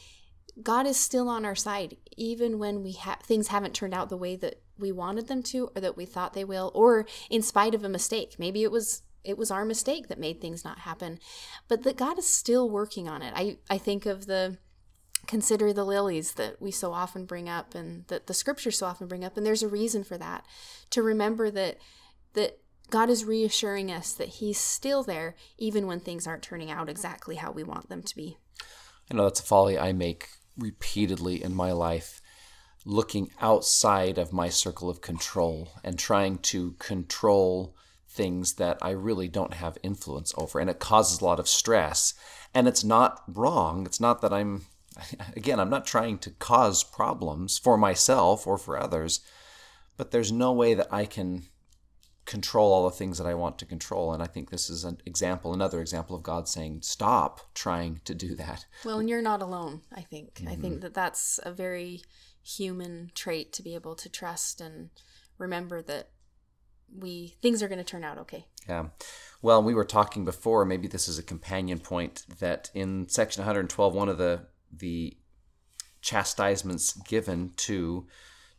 God 0.62 0.86
is 0.86 0.98
still 0.98 1.28
on 1.28 1.44
our 1.44 1.54
side, 1.54 1.96
even 2.16 2.58
when 2.58 2.82
we 2.82 2.92
ha- 2.92 3.18
things 3.22 3.48
haven't 3.48 3.74
turned 3.74 3.94
out 3.94 4.08
the 4.08 4.16
way 4.16 4.36
that 4.36 4.62
we 4.78 4.92
wanted 4.92 5.28
them 5.28 5.42
to 5.44 5.70
or 5.74 5.80
that 5.80 5.96
we 5.96 6.04
thought 6.04 6.34
they 6.34 6.44
will, 6.44 6.70
or 6.74 7.06
in 7.30 7.42
spite 7.42 7.74
of 7.74 7.84
a 7.84 7.88
mistake. 7.88 8.36
Maybe 8.38 8.62
it 8.62 8.72
was 8.72 9.02
it 9.24 9.38
was 9.38 9.50
our 9.50 9.64
mistake 9.64 10.08
that 10.08 10.18
made 10.18 10.40
things 10.40 10.64
not 10.64 10.80
happen 10.80 11.18
but 11.68 11.84
that 11.84 11.96
god 11.96 12.18
is 12.18 12.28
still 12.28 12.68
working 12.68 13.08
on 13.08 13.22
it 13.22 13.32
i, 13.36 13.56
I 13.70 13.78
think 13.78 14.04
of 14.04 14.26
the 14.26 14.58
consider 15.26 15.72
the 15.72 15.84
lilies 15.84 16.32
that 16.32 16.60
we 16.60 16.70
so 16.70 16.92
often 16.92 17.24
bring 17.24 17.48
up 17.48 17.74
and 17.74 18.06
that 18.08 18.26
the 18.26 18.34
scriptures 18.34 18.78
so 18.78 18.86
often 18.86 19.06
bring 19.06 19.24
up 19.24 19.36
and 19.36 19.46
there's 19.46 19.62
a 19.62 19.68
reason 19.68 20.02
for 20.02 20.18
that 20.18 20.44
to 20.90 21.02
remember 21.02 21.50
that 21.50 21.78
that 22.34 22.58
God 22.90 23.08
is 23.08 23.24
reassuring 23.24 23.90
us 23.90 24.12
that 24.12 24.28
he's 24.28 24.58
still 24.58 25.02
there 25.02 25.34
even 25.56 25.86
when 25.86 26.00
things 26.00 26.26
aren't 26.26 26.42
turning 26.42 26.70
out 26.70 26.88
exactly 26.88 27.36
how 27.36 27.50
we 27.50 27.62
want 27.62 27.88
them 27.88 28.02
to 28.02 28.16
be. 28.16 28.36
I 29.10 29.14
know 29.14 29.24
that's 29.24 29.40
a 29.40 29.44
folly 29.44 29.78
I 29.78 29.92
make 29.92 30.28
repeatedly 30.58 31.42
in 31.42 31.54
my 31.54 31.72
life 31.72 32.20
looking 32.84 33.30
outside 33.40 34.18
of 34.18 34.32
my 34.32 34.48
circle 34.48 34.90
of 34.90 35.00
control 35.00 35.68
and 35.84 35.98
trying 35.98 36.36
to 36.38 36.72
control 36.72 37.74
things 38.08 38.54
that 38.54 38.76
I 38.82 38.90
really 38.90 39.28
don't 39.28 39.54
have 39.54 39.78
influence 39.82 40.34
over 40.36 40.58
and 40.58 40.68
it 40.68 40.78
causes 40.78 41.20
a 41.20 41.24
lot 41.24 41.40
of 41.40 41.48
stress 41.48 42.12
and 42.52 42.68
it's 42.68 42.84
not 42.84 43.22
wrong 43.26 43.86
it's 43.86 44.00
not 44.00 44.20
that 44.20 44.32
I'm 44.32 44.66
again, 45.36 45.60
I'm 45.60 45.70
not 45.70 45.86
trying 45.86 46.18
to 46.18 46.30
cause 46.30 46.84
problems 46.84 47.58
for 47.58 47.76
myself 47.76 48.46
or 48.46 48.58
for 48.58 48.78
others, 48.78 49.20
but 49.96 50.10
there's 50.10 50.32
no 50.32 50.52
way 50.52 50.74
that 50.74 50.92
I 50.92 51.04
can 51.04 51.44
control 52.24 52.72
all 52.72 52.84
the 52.84 52.96
things 52.96 53.18
that 53.18 53.26
I 53.26 53.34
want 53.34 53.58
to 53.58 53.66
control. 53.66 54.12
And 54.12 54.22
I 54.22 54.26
think 54.26 54.50
this 54.50 54.70
is 54.70 54.84
an 54.84 54.98
example, 55.04 55.52
another 55.52 55.80
example 55.80 56.14
of 56.14 56.22
God 56.22 56.48
saying, 56.48 56.82
stop 56.82 57.40
trying 57.54 58.00
to 58.04 58.14
do 58.14 58.34
that. 58.36 58.66
Well, 58.84 59.00
and 59.00 59.08
you're 59.08 59.22
not 59.22 59.42
alone, 59.42 59.82
I 59.92 60.02
think. 60.02 60.34
Mm-hmm. 60.34 60.48
I 60.48 60.56
think 60.56 60.80
that 60.82 60.94
that's 60.94 61.40
a 61.42 61.52
very 61.52 62.02
human 62.42 63.10
trait 63.14 63.52
to 63.54 63.62
be 63.62 63.74
able 63.74 63.94
to 63.94 64.08
trust 64.08 64.60
and 64.60 64.90
remember 65.38 65.82
that 65.82 66.08
we 66.94 67.34
things 67.40 67.62
are 67.62 67.68
going 67.68 67.78
to 67.78 67.84
turn 67.84 68.04
out 68.04 68.18
okay. 68.18 68.46
Yeah. 68.68 68.86
Well, 69.40 69.62
we 69.62 69.74
were 69.74 69.84
talking 69.84 70.24
before, 70.24 70.64
maybe 70.64 70.86
this 70.86 71.08
is 71.08 71.18
a 71.18 71.22
companion 71.22 71.78
point 71.78 72.24
that 72.38 72.70
in 72.74 73.08
section 73.08 73.40
112 73.40 73.94
one 73.94 74.08
of 74.08 74.18
the 74.18 74.46
the 74.72 75.16
chastisements 76.00 76.94
given 76.94 77.52
to 77.56 78.06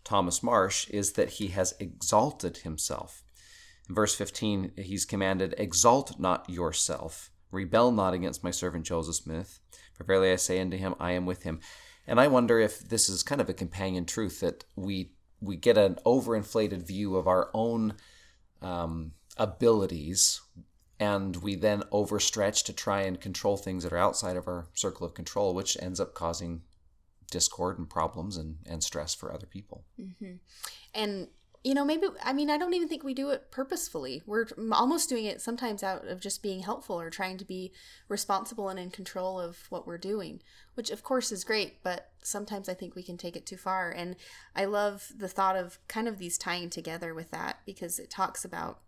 Thomas 0.04 0.44
Marsh 0.44 0.88
is 0.90 1.14
that 1.14 1.32
he 1.32 1.50
has 1.50 1.74
exalted 1.80 2.58
himself. 2.58 3.24
In 3.90 3.96
verse 3.96 4.16
15, 4.16 4.72
he's 4.78 5.06
commanded, 5.06 5.56
Exalt 5.58 6.20
not 6.20 6.50
yourself, 6.50 7.32
rebel 7.52 7.92
not 7.92 8.14
against 8.14 8.44
my 8.44 8.52
servant 8.52 8.86
Joseph 8.86 9.16
Smith, 9.16 9.60
for 9.94 10.04
verily 10.04 10.32
I 10.32 10.38
say 10.38 10.60
unto 10.60 10.78
him, 10.78 10.96
I 11.00 11.12
am 11.12 11.26
with 11.26 11.44
him. 11.44 11.60
And 12.08 12.20
I 12.20 12.28
wonder 12.28 12.60
if 12.60 12.80
this 12.80 13.10
is 13.10 13.24
kind 13.24 13.42
of 13.42 13.50
a 13.50 13.54
companion 13.54 14.06
truth 14.06 14.40
that 14.42 14.66
we 14.76 15.12
we 15.40 15.58
get 15.58 15.78
an 15.78 15.98
overinflated 16.06 16.88
view 16.88 17.18
of 17.18 17.28
our 17.28 17.50
own 17.54 17.96
um, 18.62 19.12
abilities 19.36 20.40
and 21.04 21.36
we 21.38 21.56
then 21.56 21.84
overstretch 21.92 22.64
to 22.64 22.72
try 22.72 23.02
and 23.02 23.20
control 23.20 23.58
things 23.58 23.84
that 23.84 23.92
are 23.92 23.98
outside 23.98 24.38
of 24.38 24.48
our 24.48 24.68
circle 24.74 25.06
of 25.06 25.14
control, 25.14 25.54
which 25.54 25.76
ends 25.82 26.00
up 26.00 26.14
causing 26.14 26.62
discord 27.30 27.78
and 27.78 27.90
problems 27.90 28.38
and, 28.38 28.58
and 28.66 28.82
stress 28.82 29.14
for 29.14 29.34
other 29.34 29.46
people. 29.46 29.84
Mm-hmm. 30.00 30.36
And 30.94 31.28
you 31.62 31.74
know, 31.74 31.86
maybe 31.86 32.08
I 32.22 32.34
mean, 32.34 32.50
I 32.50 32.58
don't 32.58 32.74
even 32.74 32.88
think 32.88 33.04
we 33.04 33.14
do 33.14 33.32
it 33.32 33.52
purposefully. 33.52 34.22
We're 34.26 34.48
almost 34.72 35.10
doing 35.10 35.26
it 35.26 35.42
sometimes 35.42 35.82
out 35.82 36.06
of 36.08 36.22
just 36.22 36.44
being 36.44 36.62
helpful 36.62 37.00
or 37.00 37.10
trying 37.10 37.38
to 37.38 37.46
be 37.46 37.74
responsible 38.08 38.70
and 38.70 38.80
in 38.80 38.90
control 38.90 39.40
of 39.40 39.66
what 39.70 39.88
we're 39.88 39.98
doing, 39.98 40.42
which 40.76 40.90
of 40.90 41.04
course 41.04 41.32
is 41.32 41.46
great, 41.46 41.82
but 41.84 42.12
sometimes 42.22 42.68
I 42.68 42.74
think 42.74 42.96
we 42.96 43.04
can 43.04 43.18
take 43.18 43.38
it 43.38 43.46
too 43.46 43.58
far. 43.58 43.92
And 43.92 44.18
I 44.56 44.66
love 44.66 45.12
the 45.18 45.30
thought 45.30 45.56
of 45.56 45.80
kind 45.88 46.08
of 46.08 46.18
these 46.18 46.38
tying 46.38 46.70
together 46.70 47.14
with 47.14 47.32
that 47.32 47.60
because 47.66 47.98
it 47.98 48.10
talks 48.10 48.44
about 48.44 48.80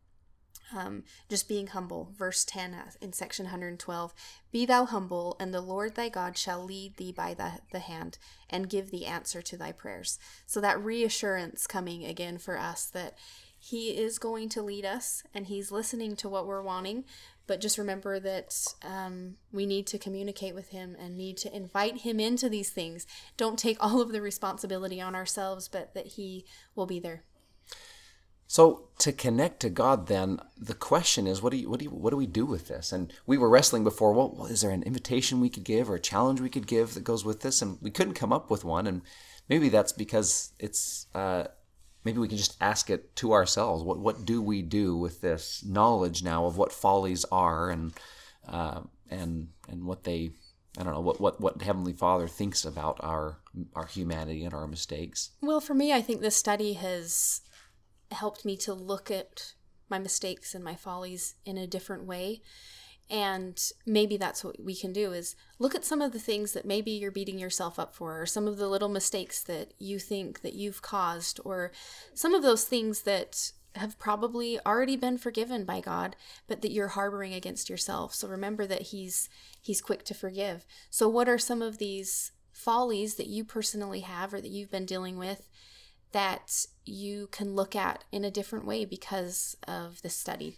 um, 0.75 1.03
just 1.29 1.47
being 1.47 1.67
humble. 1.67 2.11
Verse 2.17 2.43
10 2.45 2.73
uh, 2.73 2.91
in 3.01 3.13
section 3.13 3.45
112 3.45 4.13
Be 4.51 4.65
thou 4.65 4.85
humble, 4.85 5.35
and 5.39 5.53
the 5.53 5.61
Lord 5.61 5.95
thy 5.95 6.09
God 6.09 6.37
shall 6.37 6.63
lead 6.63 6.97
thee 6.97 7.11
by 7.11 7.33
the, 7.33 7.59
the 7.71 7.79
hand 7.79 8.17
and 8.49 8.69
give 8.69 8.91
thee 8.91 9.05
answer 9.05 9.41
to 9.41 9.57
thy 9.57 9.71
prayers. 9.71 10.19
So 10.45 10.61
that 10.61 10.83
reassurance 10.83 11.67
coming 11.67 12.05
again 12.05 12.37
for 12.37 12.57
us 12.57 12.85
that 12.87 13.15
he 13.57 13.97
is 13.97 14.19
going 14.19 14.49
to 14.49 14.61
lead 14.61 14.85
us 14.85 15.23
and 15.33 15.47
he's 15.47 15.71
listening 15.71 16.15
to 16.17 16.29
what 16.29 16.45
we're 16.45 16.61
wanting. 16.61 17.05
But 17.47 17.61
just 17.61 17.77
remember 17.77 18.19
that 18.19 18.55
um, 18.83 19.35
we 19.51 19.65
need 19.65 19.87
to 19.87 19.99
communicate 19.99 20.55
with 20.55 20.69
him 20.69 20.95
and 20.99 21.17
need 21.17 21.37
to 21.37 21.55
invite 21.55 21.97
him 21.97 22.19
into 22.19 22.49
these 22.49 22.69
things. 22.69 23.05
Don't 23.37 23.59
take 23.59 23.77
all 23.79 24.01
of 24.01 24.11
the 24.11 24.21
responsibility 24.21 24.99
on 24.99 25.15
ourselves, 25.15 25.67
but 25.67 25.93
that 25.93 26.07
he 26.07 26.45
will 26.75 26.87
be 26.87 26.99
there. 26.99 27.23
So 28.47 28.89
to 28.99 29.11
connect 29.11 29.59
to 29.61 29.69
God, 29.69 30.07
then 30.07 30.39
the 30.57 30.73
question 30.73 31.27
is, 31.27 31.41
what 31.41 31.51
do 31.51 31.57
you, 31.57 31.69
what 31.69 31.79
do 31.79 31.85
you, 31.85 31.91
what 31.91 32.11
do 32.11 32.17
we 32.17 32.27
do 32.27 32.45
with 32.45 32.67
this? 32.67 32.91
And 32.91 33.11
we 33.25 33.37
were 33.37 33.49
wrestling 33.49 33.83
before. 33.83 34.13
Well, 34.13 34.45
is 34.45 34.61
there 34.61 34.71
an 34.71 34.83
invitation 34.83 35.41
we 35.41 35.49
could 35.49 35.63
give 35.63 35.89
or 35.89 35.95
a 35.95 35.99
challenge 35.99 36.39
we 36.39 36.49
could 36.49 36.67
give 36.67 36.93
that 36.93 37.03
goes 37.03 37.25
with 37.25 37.41
this? 37.41 37.61
And 37.61 37.77
we 37.81 37.91
couldn't 37.91 38.13
come 38.13 38.31
up 38.31 38.51
with 38.51 38.63
one. 38.63 38.87
And 38.87 39.01
maybe 39.49 39.69
that's 39.69 39.91
because 39.91 40.53
it's 40.59 41.07
uh, 41.15 41.45
maybe 42.03 42.19
we 42.19 42.27
can 42.27 42.37
just 42.37 42.55
ask 42.61 42.89
it 42.89 43.15
to 43.17 43.33
ourselves. 43.33 43.83
What 43.83 43.99
what 43.99 44.25
do 44.25 44.41
we 44.41 44.61
do 44.61 44.95
with 44.95 45.21
this 45.21 45.63
knowledge 45.65 46.23
now 46.23 46.45
of 46.45 46.57
what 46.57 46.71
follies 46.71 47.25
are 47.31 47.69
and 47.69 47.93
uh, 48.47 48.81
and 49.09 49.49
and 49.67 49.85
what 49.85 50.03
they 50.03 50.31
I 50.77 50.83
don't 50.83 50.93
know 50.93 51.01
what, 51.01 51.19
what 51.19 51.41
what 51.41 51.61
Heavenly 51.61 51.93
Father 51.93 52.27
thinks 52.27 52.65
about 52.65 52.99
our 53.01 53.39
our 53.75 53.87
humanity 53.87 54.43
and 54.43 54.53
our 54.53 54.67
mistakes. 54.67 55.31
Well, 55.41 55.61
for 55.61 55.73
me, 55.73 55.93
I 55.93 56.01
think 56.01 56.21
this 56.21 56.35
study 56.35 56.73
has 56.73 57.41
helped 58.11 58.45
me 58.45 58.57
to 58.57 58.73
look 58.73 59.09
at 59.11 59.53
my 59.89 59.99
mistakes 59.99 60.55
and 60.55 60.63
my 60.63 60.75
follies 60.75 61.35
in 61.45 61.57
a 61.57 61.67
different 61.67 62.05
way. 62.05 62.41
And 63.09 63.59
maybe 63.85 64.17
that's 64.17 64.43
what 64.43 64.63
we 64.63 64.75
can 64.75 64.91
do 64.91 65.11
is 65.13 65.35
look 65.59 65.75
at 65.75 65.85
some 65.85 66.01
of 66.01 66.11
the 66.11 66.19
things 66.19 66.53
that 66.53 66.65
maybe 66.65 66.91
you're 66.91 67.11
beating 67.11 67.37
yourself 67.37 67.77
up 67.77 67.93
for, 67.93 68.21
or 68.21 68.25
some 68.25 68.47
of 68.47 68.57
the 68.57 68.67
little 68.67 68.89
mistakes 68.89 69.43
that 69.43 69.73
you 69.77 69.99
think 69.99 70.41
that 70.41 70.55
you've 70.55 70.81
caused, 70.81 71.39
or 71.45 71.71
some 72.15 72.33
of 72.33 72.41
those 72.41 72.63
things 72.63 73.03
that 73.03 73.51
have 73.75 73.99
probably 73.99 74.59
already 74.65 74.95
been 74.95 75.17
forgiven 75.17 75.65
by 75.65 75.81
God, 75.81 76.15
but 76.47 76.61
that 76.61 76.71
you're 76.71 76.89
harboring 76.89 77.33
against 77.33 77.69
yourself. 77.69 78.15
So 78.15 78.27
remember 78.27 78.65
that 78.65 78.83
He's 78.83 79.29
He's 79.61 79.81
quick 79.81 80.03
to 80.05 80.13
forgive. 80.13 80.65
So 80.89 81.07
what 81.07 81.29
are 81.29 81.37
some 81.37 81.61
of 81.61 81.77
these 81.77 82.31
follies 82.51 83.15
that 83.15 83.27
you 83.27 83.43
personally 83.43 83.99
have 83.99 84.33
or 84.33 84.41
that 84.41 84.49
you've 84.49 84.71
been 84.71 84.85
dealing 84.85 85.17
with 85.17 85.49
that 86.11 86.65
you 86.85 87.27
can 87.31 87.55
look 87.55 87.75
at 87.75 88.03
in 88.11 88.23
a 88.23 88.31
different 88.31 88.65
way 88.65 88.85
because 88.85 89.57
of 89.67 90.01
this 90.01 90.15
study? 90.15 90.57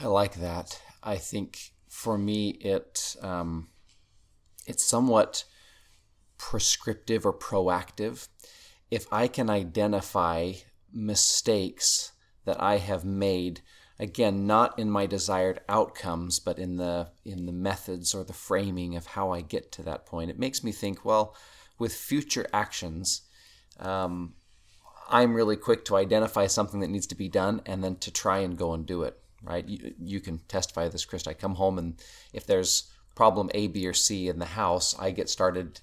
I 0.00 0.06
like 0.06 0.34
that. 0.36 0.80
I 1.02 1.16
think 1.16 1.72
for 1.88 2.18
me 2.18 2.50
it 2.60 3.16
um, 3.22 3.68
it's 4.66 4.84
somewhat 4.84 5.44
prescriptive 6.36 7.26
or 7.26 7.32
proactive. 7.32 8.28
If 8.90 9.06
I 9.12 9.28
can 9.28 9.50
identify 9.50 10.52
mistakes 10.92 12.12
that 12.44 12.60
I 12.62 12.78
have 12.78 13.04
made 13.04 13.60
again 13.98 14.46
not 14.46 14.78
in 14.78 14.90
my 14.90 15.06
desired 15.06 15.60
outcomes 15.68 16.38
but 16.38 16.58
in 16.58 16.76
the 16.76 17.10
in 17.24 17.46
the 17.46 17.52
methods 17.52 18.14
or 18.14 18.24
the 18.24 18.32
framing 18.32 18.96
of 18.96 19.06
how 19.06 19.30
I 19.32 19.42
get 19.42 19.70
to 19.72 19.82
that 19.82 20.06
point 20.06 20.30
it 20.30 20.38
makes 20.38 20.64
me 20.64 20.72
think 20.72 21.04
well 21.04 21.36
with 21.78 21.92
future 21.92 22.46
actions 22.52 23.22
um, 23.78 24.34
I'm 25.08 25.34
really 25.34 25.56
quick 25.56 25.84
to 25.86 25.96
identify 25.96 26.46
something 26.46 26.80
that 26.80 26.90
needs 26.90 27.06
to 27.08 27.14
be 27.14 27.28
done 27.28 27.62
and 27.66 27.82
then 27.82 27.96
to 27.96 28.10
try 28.10 28.38
and 28.38 28.56
go 28.56 28.74
and 28.74 28.86
do 28.86 29.02
it 29.02 29.18
right 29.42 29.66
you, 29.68 29.94
you 30.00 30.20
can 30.20 30.38
testify 30.48 30.88
this 30.88 31.04
Chris 31.04 31.26
I 31.26 31.34
come 31.34 31.54
home 31.54 31.78
and 31.78 31.94
if 32.32 32.46
there's 32.46 32.90
problem 33.14 33.50
A 33.54 33.68
B 33.68 33.86
or 33.86 33.92
C 33.92 34.28
in 34.28 34.38
the 34.38 34.46
house 34.46 34.98
I 34.98 35.10
get 35.10 35.28
started 35.28 35.80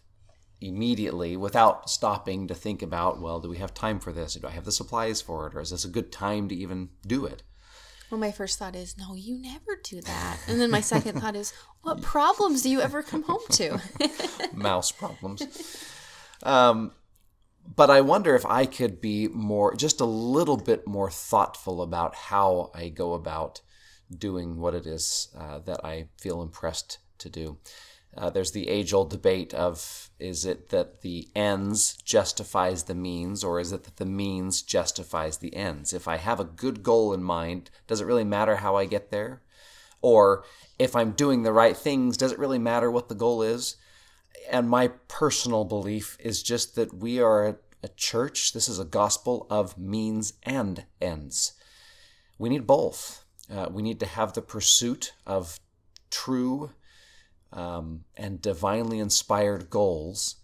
immediately 0.61 1.37
without 1.37 1.89
stopping 1.89 2.47
to 2.47 2.55
think 2.55 2.81
about, 2.81 3.21
well, 3.21 3.39
do 3.39 3.49
we 3.49 3.57
have 3.57 3.73
time 3.73 3.99
for 3.99 4.11
this? 4.11 4.35
Do 4.35 4.47
I 4.47 4.51
have 4.51 4.65
the 4.65 4.71
supplies 4.71 5.21
for 5.21 5.47
it? 5.47 5.55
Or 5.55 5.61
is 5.61 5.71
this 5.71 5.85
a 5.85 5.89
good 5.89 6.11
time 6.11 6.47
to 6.49 6.55
even 6.55 6.89
do 7.05 7.25
it? 7.25 7.43
Well, 8.09 8.19
my 8.19 8.31
first 8.31 8.59
thought 8.59 8.75
is, 8.75 8.97
no, 8.97 9.15
you 9.15 9.37
never 9.37 9.79
do 9.83 9.99
that. 10.01 10.37
And 10.47 10.61
then 10.61 10.69
my 10.69 10.81
second 10.81 11.19
thought 11.19 11.35
is, 11.35 11.53
what 11.81 12.01
problems 12.01 12.61
do 12.61 12.69
you 12.69 12.79
ever 12.79 13.01
come 13.01 13.23
home 13.23 13.41
to? 13.51 13.81
Mouse 14.53 14.91
problems. 14.91 15.91
Um, 16.43 16.91
but 17.73 17.89
I 17.89 18.01
wonder 18.01 18.35
if 18.35 18.45
I 18.45 18.65
could 18.65 19.01
be 19.01 19.27
more, 19.27 19.75
just 19.75 20.01
a 20.01 20.05
little 20.05 20.57
bit 20.57 20.87
more 20.87 21.09
thoughtful 21.09 21.81
about 21.81 22.15
how 22.15 22.71
I 22.73 22.89
go 22.89 23.13
about 23.13 23.61
doing 24.15 24.57
what 24.57 24.75
it 24.75 24.85
is 24.85 25.29
uh, 25.37 25.59
that 25.59 25.83
I 25.83 26.07
feel 26.17 26.41
impressed 26.41 26.99
to 27.19 27.29
do. 27.29 27.57
Uh, 28.17 28.29
there's 28.29 28.51
the 28.51 28.69
age 28.69 28.93
old 28.93 29.09
debate 29.09 29.53
of 29.53 30.09
is 30.19 30.45
it 30.45 30.69
that 30.69 31.01
the 31.01 31.27
ends 31.35 31.97
justifies 32.03 32.83
the 32.83 32.95
means 32.95 33.43
or 33.43 33.59
is 33.59 33.73
it 33.73 33.83
that 33.83 33.97
the 33.97 34.05
means 34.05 34.61
justifies 34.61 35.37
the 35.37 35.53
ends? 35.55 35.91
If 35.91 36.07
I 36.07 36.17
have 36.17 36.39
a 36.39 36.45
good 36.45 36.81
goal 36.81 37.13
in 37.13 37.23
mind, 37.23 37.69
does 37.87 37.99
it 37.99 38.05
really 38.05 38.23
matter 38.23 38.57
how 38.57 38.77
I 38.77 38.85
get 38.85 39.11
there? 39.11 39.41
Or 40.01 40.45
if 40.79 40.95
I'm 40.95 41.11
doing 41.11 41.43
the 41.43 41.51
right 41.51 41.75
things, 41.75 42.15
does 42.15 42.31
it 42.31 42.39
really 42.39 42.59
matter 42.59 42.89
what 42.89 43.09
the 43.09 43.15
goal 43.15 43.41
is? 43.41 43.75
And 44.49 44.69
my 44.69 44.89
personal 45.07 45.65
belief 45.65 46.17
is 46.19 46.43
just 46.43 46.75
that 46.75 46.93
we 46.93 47.19
are 47.19 47.57
a 47.85 47.89
church, 47.89 48.53
this 48.53 48.67
is 48.67 48.79
a 48.79 48.85
gospel 48.85 49.45
of 49.49 49.77
means 49.77 50.33
and 50.41 50.85
ends. 50.99 51.53
We 52.39 52.49
need 52.49 52.65
both. 52.65 53.23
Uh, 53.53 53.67
we 53.69 53.83
need 53.83 53.99
to 53.99 54.07
have 54.07 54.33
the 54.33 54.41
pursuit 54.41 55.13
of 55.25 55.59
true 56.09 56.71
um, 57.53 58.03
and 58.17 58.41
divinely 58.41 58.99
inspired 58.99 59.69
goals, 59.69 60.37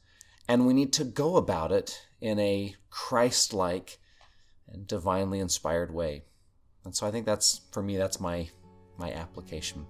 and 0.47 0.67
we 0.67 0.73
need 0.73 0.93
to 0.93 1.04
go 1.04 1.36
about 1.36 1.71
it 1.71 2.06
in 2.21 2.39
a 2.39 2.75
Christ 2.91 3.54
like 3.54 3.97
and 4.67 4.88
divinely 4.88 5.39
inspired 5.39 5.91
way. 5.91 6.23
And 6.86 6.95
so 6.95 7.08
I 7.08 7.12
think 7.12 7.25
that's, 7.25 7.62
for 7.71 7.82
me, 7.82 7.97
that's 7.97 8.19
my, 8.19 8.49
my 8.97 9.12
application. 9.12 9.86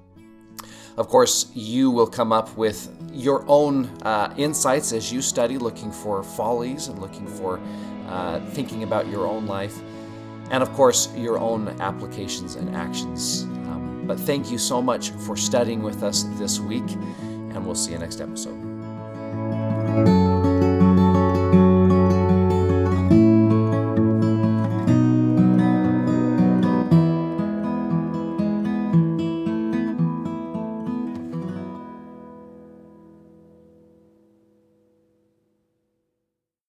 Of 0.97 1.07
course, 1.07 1.51
you 1.53 1.89
will 1.91 2.07
come 2.07 2.31
up 2.31 2.55
with 2.57 2.89
your 3.13 3.43
own 3.47 3.85
uh, 4.03 4.33
insights 4.37 4.93
as 4.93 5.11
you 5.11 5.21
study, 5.21 5.57
looking 5.57 5.91
for 5.91 6.23
follies 6.23 6.87
and 6.87 6.99
looking 6.99 7.27
for 7.27 7.59
uh, 8.07 8.39
thinking 8.51 8.83
about 8.83 9.07
your 9.07 9.25
own 9.25 9.45
life, 9.45 9.79
and 10.51 10.61
of 10.61 10.71
course, 10.73 11.13
your 11.15 11.39
own 11.39 11.69
applications 11.79 12.55
and 12.55 12.75
actions 12.75 13.45
but 14.11 14.19
thank 14.19 14.51
you 14.51 14.57
so 14.57 14.81
much 14.81 15.11
for 15.11 15.37
studying 15.37 15.81
with 15.81 16.03
us 16.03 16.23
this 16.33 16.59
week, 16.59 16.89
and 16.91 17.65
we'll 17.65 17.75
see 17.75 17.93
you 17.93 17.97
next 17.97 18.19
episode. 18.19 18.59